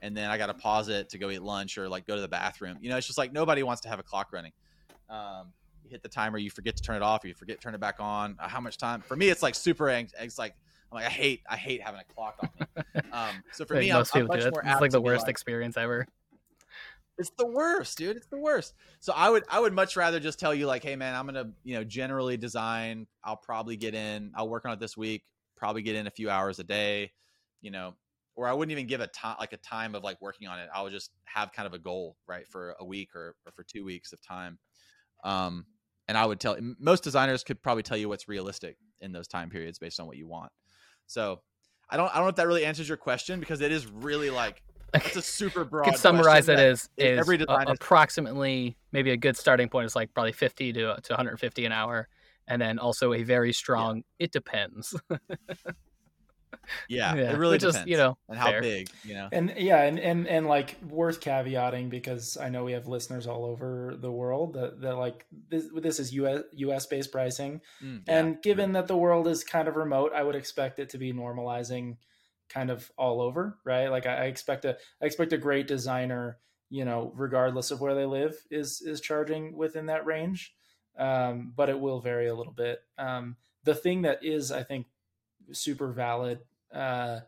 [0.00, 2.20] and then I got to pause it to go eat lunch or like go to
[2.20, 2.78] the bathroom.
[2.80, 4.52] You know, it's just like nobody wants to have a clock running.
[5.10, 5.52] Um,
[5.84, 7.74] you hit the timer, you forget to turn it off, or you forget to turn
[7.74, 8.36] it back on.
[8.38, 9.00] Uh, how much time?
[9.00, 9.88] For me, it's like super.
[9.88, 10.54] It's like
[10.90, 12.66] I'm like, I hate, I hate having a clock on me.
[13.12, 14.54] Um, so for like me, I'm, I'm do it.
[14.64, 16.06] It's like the worst like, experience ever.
[17.18, 18.16] It's the worst, dude.
[18.16, 18.74] It's the worst.
[19.00, 21.50] So I would, I would much rather just tell you like, hey man, I'm gonna,
[21.64, 23.08] you know, generally design.
[23.24, 24.30] I'll probably get in.
[24.34, 25.24] I'll work on it this week.
[25.56, 27.12] Probably get in a few hours a day.
[27.62, 27.94] You know,
[28.36, 30.68] or I wouldn't even give a time like a time of like working on it.
[30.74, 33.64] I would just have kind of a goal, right, for a week or, or for
[33.64, 34.58] two weeks of time.
[35.24, 35.66] Um,
[36.08, 39.50] and I would tell most designers could probably tell you what's realistic in those time
[39.50, 40.50] periods based on what you want.
[41.06, 41.40] So
[41.88, 44.30] I don't I don't know if that really answers your question because it is really
[44.30, 44.62] like
[44.94, 45.84] it's a super broad.
[45.84, 49.96] Could summarize it as is every design a, approximately maybe a good starting point is
[49.96, 52.08] like probably 50 to to 150 an hour,
[52.46, 53.98] and then also a very strong.
[54.18, 54.24] Yeah.
[54.24, 54.94] It depends.
[56.88, 57.80] yeah, yeah, it really Which depends.
[57.80, 58.60] Is, you know, and how fair.
[58.60, 59.28] big, you know.
[59.32, 63.44] And yeah, and, and and like worth caveating because I know we have listeners all
[63.44, 67.60] over the world that, that like this this is US US based pricing.
[67.82, 68.18] Mm, yeah.
[68.18, 71.12] And given that the world is kind of remote, I would expect it to be
[71.12, 71.96] normalizing
[72.48, 73.88] kind of all over, right?
[73.88, 76.38] Like I, I expect a I expect a great designer,
[76.68, 80.54] you know, regardless of where they live, is is charging within that range.
[80.98, 82.80] Um, but it will vary a little bit.
[82.98, 84.86] Um, the thing that is, I think,
[85.52, 86.40] super valid
[86.72, 87.20] uh,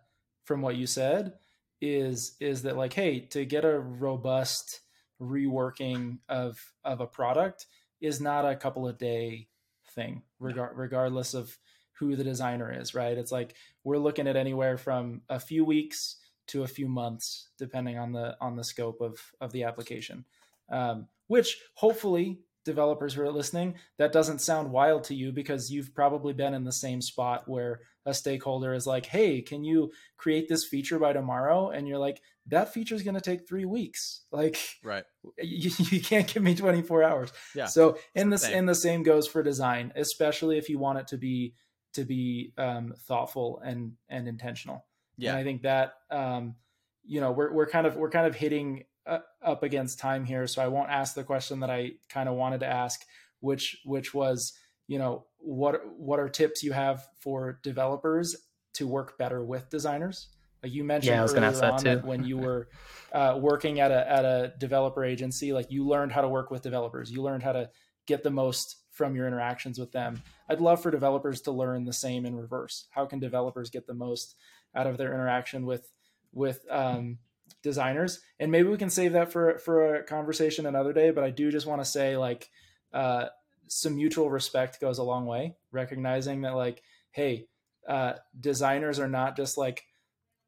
[0.45, 1.35] from what you said
[1.81, 4.81] is is that like hey to get a robust
[5.21, 7.67] reworking of of a product
[8.01, 9.49] is not a couple of day
[9.95, 11.57] thing regard, regardless of
[11.95, 13.17] who the designer is right?
[13.17, 13.55] It's like
[13.85, 16.17] we're looking at anywhere from a few weeks
[16.49, 20.25] to a few months depending on the on the scope of of the application.
[20.71, 25.95] Um, which hopefully developers who are listening, that doesn't sound wild to you because you've
[25.95, 30.49] probably been in the same spot where a stakeholder is like, "Hey, can you create
[30.49, 34.23] this feature by tomorrow?" And you're like, "That feature is going to take three weeks.
[34.33, 35.05] Like, right?
[35.39, 37.67] You, you can't give me 24 hours." Yeah.
[37.67, 41.17] So in this, and the same goes for design, especially if you want it to
[41.17, 41.55] be
[41.95, 44.85] to be um, thoughtful and and intentional.
[45.17, 45.31] Yeah.
[45.31, 46.57] And I think that um,
[47.05, 50.47] you know we're we're kind of we're kind of hitting uh, up against time here,
[50.47, 53.01] so I won't ask the question that I kind of wanted to ask,
[53.41, 54.53] which which was,
[54.87, 58.37] you know, what what are tips you have for developers
[58.75, 60.29] to work better with designers?
[60.63, 61.85] Like you mentioned yeah, I was earlier ask that on too.
[61.85, 62.69] that when you were
[63.13, 66.63] uh, working at a at a developer agency, like you learned how to work with
[66.63, 67.11] developers.
[67.11, 67.71] You learned how to
[68.07, 70.23] get the most from your interactions with them.
[70.49, 72.87] I'd love for developers to learn the same in reverse.
[72.91, 74.37] How can developers get the most
[74.75, 75.89] out of their interaction with
[76.33, 77.19] with um,
[77.63, 81.31] designers and maybe we can save that for for a conversation another day but i
[81.31, 82.51] do just want to say like
[82.93, 83.27] uh
[83.73, 85.57] some mutual respect goes a long way.
[85.71, 87.47] Recognizing that, like, hey,
[87.89, 89.85] uh, designers are not just like,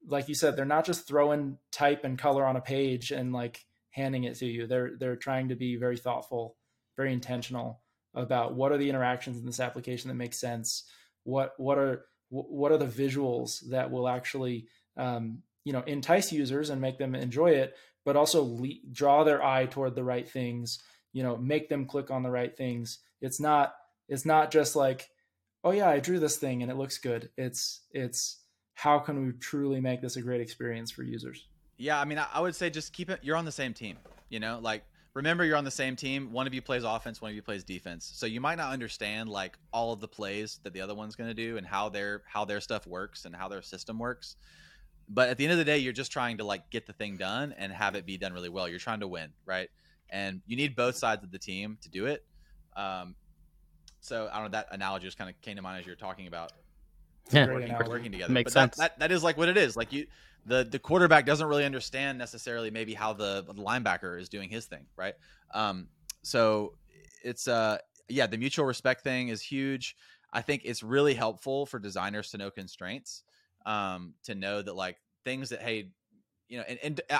[0.06, 3.64] like you said, they're not just throwing type and color on a page and like
[3.90, 4.66] handing it to you.
[4.66, 6.56] They're they're trying to be very thoughtful,
[6.96, 7.80] very intentional
[8.14, 10.84] about what are the interactions in this application that make sense.
[11.22, 14.66] What what are what are the visuals that will actually
[14.98, 19.42] um, you know entice users and make them enjoy it, but also le- draw their
[19.42, 20.78] eye toward the right things.
[21.12, 22.98] You know, make them click on the right things.
[23.20, 23.74] It's not
[24.08, 25.08] it's not just like,
[25.62, 27.30] oh yeah, I drew this thing and it looks good.
[27.36, 28.40] It's it's
[28.74, 31.46] how can we truly make this a great experience for users?
[31.76, 33.20] Yeah, I mean, I would say just keep it.
[33.22, 33.96] You're on the same team.
[34.28, 34.84] You know, like
[35.14, 36.32] remember you're on the same team.
[36.32, 38.10] One of you plays offense, one of you plays defense.
[38.14, 41.30] So you might not understand like all of the plays that the other one's going
[41.30, 44.36] to do and how their how their stuff works and how their system works.
[45.08, 47.16] But at the end of the day, you're just trying to like get the thing
[47.16, 48.68] done and have it be done really well.
[48.68, 49.68] You're trying to win, right?
[50.10, 52.24] And you need both sides of the team to do it.
[52.76, 53.14] Um,
[54.00, 56.26] so I don't know that analogy just kind of came to mind as you're talking
[56.26, 56.52] about
[57.30, 57.46] yeah.
[57.46, 58.32] working, working together.
[58.32, 58.76] Makes but sense.
[58.76, 59.76] That, that, that is like what it is.
[59.76, 60.06] Like you,
[60.46, 64.66] the the quarterback doesn't really understand necessarily maybe how the, the linebacker is doing his
[64.66, 65.14] thing, right?
[65.52, 65.88] Um,
[66.22, 66.74] so
[67.22, 67.78] it's uh
[68.08, 69.96] yeah, the mutual respect thing is huge.
[70.32, 73.22] I think it's really helpful for designers to know constraints,
[73.66, 75.90] um, to know that like things that hey,
[76.48, 77.18] you know, and, and uh,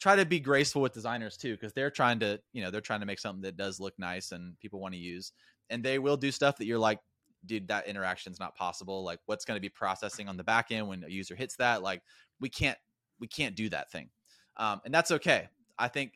[0.00, 3.00] try to be graceful with designers too, because they're trying to you know they're trying
[3.00, 5.32] to make something that does look nice and people want to use,
[5.70, 6.98] and they will do stuff that you're like
[7.46, 9.04] dude, that interaction is not possible.
[9.04, 11.82] Like, what's going to be processing on the back end when a user hits that?
[11.82, 12.02] Like,
[12.40, 12.78] we can't
[13.18, 14.10] we can't do that thing,
[14.56, 15.48] um, and that's okay.
[15.78, 16.12] I think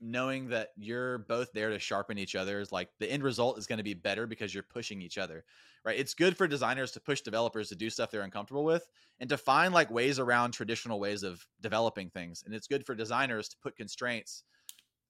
[0.00, 3.66] knowing that you're both there to sharpen each other is like the end result is
[3.66, 5.44] going to be better because you're pushing each other
[5.84, 8.88] right it's good for designers to push developers to do stuff they're uncomfortable with
[9.20, 12.94] and to find like ways around traditional ways of developing things and it's good for
[12.94, 14.44] designers to put constraints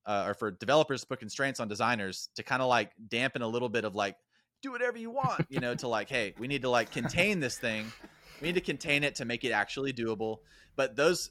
[0.06, 3.48] uh, or for developers to put constraints on designers to kind of like dampen a
[3.48, 4.16] little bit of like
[4.64, 7.58] do whatever you want, you know, to like, hey, we need to like contain this
[7.58, 7.92] thing.
[8.40, 10.38] We need to contain it to make it actually doable.
[10.74, 11.30] But those,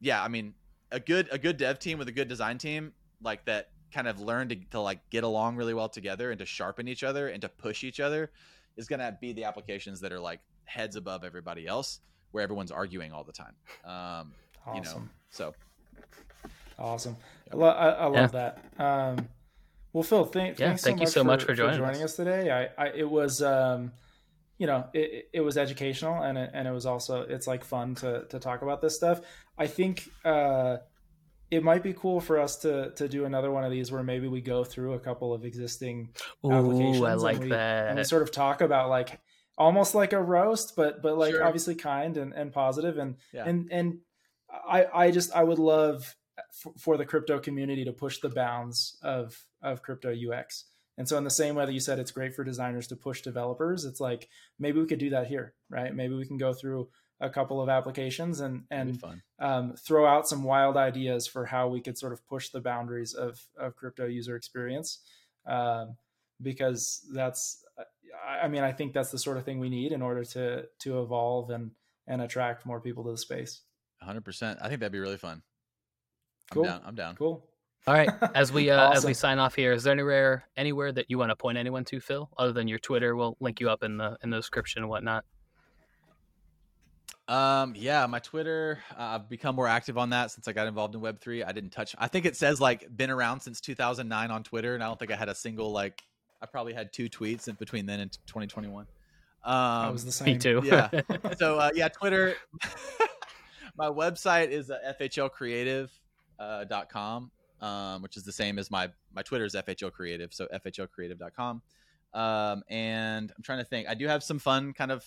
[0.00, 0.54] yeah, I mean,
[0.94, 4.20] a good a good dev team with a good design team like that kind of
[4.20, 7.42] learn to, to like get along really well together and to sharpen each other and
[7.42, 8.30] to push each other
[8.76, 12.00] is going to be the applications that are like heads above everybody else
[12.32, 14.32] where everyone's arguing all the time um
[14.66, 14.76] awesome.
[14.76, 15.54] you know so
[16.78, 17.16] awesome
[17.46, 17.54] yep.
[17.54, 18.50] I, lo- I, I, love yeah.
[18.78, 19.28] that um
[19.92, 22.02] well, Phil, th- yeah, thanks thank so you so much for, for joining, for joining
[22.02, 22.10] us.
[22.10, 22.16] us.
[22.16, 22.50] today.
[22.50, 23.92] I, I it was um,
[24.58, 27.94] you know, it, it was educational and it, and it was also it's like fun
[27.96, 29.20] to to talk about this stuff.
[29.56, 30.78] I think uh,
[31.50, 34.28] it might be cool for us to to do another one of these where maybe
[34.28, 36.10] we go through a couple of existing
[36.44, 37.02] Ooh, applications.
[37.02, 37.88] I like and we, that.
[37.88, 39.20] And we sort of talk about like
[39.56, 41.44] almost like a roast, but but like sure.
[41.44, 43.44] obviously kind and, and positive and yeah.
[43.46, 43.98] and and
[44.50, 46.16] I I just I would love
[46.52, 50.64] for, for the crypto community to push the bounds of of crypto UX.
[50.96, 53.20] And so, in the same way that you said it's great for designers to push
[53.20, 54.28] developers, it's like
[54.58, 55.94] maybe we could do that here, right?
[55.94, 56.88] Maybe we can go through
[57.20, 59.02] a couple of applications and and
[59.38, 63.14] um, throw out some wild ideas for how we could sort of push the boundaries
[63.14, 65.00] of of crypto user experience,
[65.46, 65.96] um,
[66.42, 67.64] because that's,
[68.26, 71.02] I mean, I think that's the sort of thing we need in order to to
[71.02, 71.70] evolve and
[72.06, 73.62] and attract more people to the space.
[74.02, 74.58] 100%.
[74.60, 75.42] I think that'd be really fun.
[76.50, 76.64] Cool.
[76.64, 76.82] I'm down.
[76.86, 77.16] I'm down.
[77.16, 77.48] Cool.
[77.86, 78.10] All right.
[78.34, 78.96] As we uh, awesome.
[78.96, 81.84] as we sign off here, is there anywhere anywhere that you want to point anyone
[81.86, 83.16] to, Phil, other than your Twitter?
[83.16, 85.24] We'll link you up in the in the description and whatnot.
[87.26, 88.80] Um, yeah, my Twitter.
[88.92, 91.42] Uh, I've become more active on that since I got involved in Web three.
[91.42, 91.94] I didn't touch.
[91.98, 95.10] I think it says like been around since 2009 on Twitter, and I don't think
[95.10, 96.02] I had a single like.
[96.42, 98.86] I probably had two tweets in between then and 2021.
[99.44, 100.34] Um, I was the same.
[100.34, 100.62] Me too.
[100.64, 100.90] yeah.
[101.38, 102.34] So uh, yeah, Twitter.
[103.76, 105.90] my website is uh, FHL Creative
[106.38, 107.30] uh, dot com,
[107.62, 111.62] um, which is the same as my my Twitter is FHL Creative, so FHLCreative.com.
[112.12, 113.88] Um, and I'm trying to think.
[113.88, 115.04] I do have some fun kind of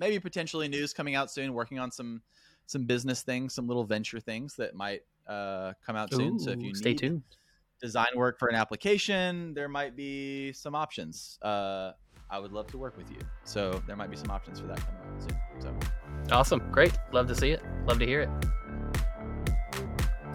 [0.00, 1.54] maybe potentially news coming out soon.
[1.54, 2.22] Working on some
[2.66, 6.38] some business things, some little venture things that might uh, come out soon.
[6.38, 7.22] So if you stay tuned,
[7.80, 11.38] design work for an application, there might be some options.
[11.42, 11.92] Uh,
[12.30, 13.18] I would love to work with you.
[13.44, 15.38] So there might be some options for that coming out soon.
[15.60, 18.30] So awesome, great, love to see it, love to hear it.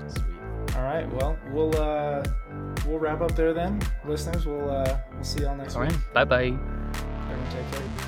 [0.09, 0.75] Sweet.
[0.75, 1.09] All right.
[1.13, 2.23] Well, we'll uh,
[2.85, 4.45] we'll wrap up there then, listeners.
[4.45, 5.93] We'll uh, we'll see y'all next all week.
[6.13, 6.45] Bye bye.
[6.47, 8.04] Everyone take care.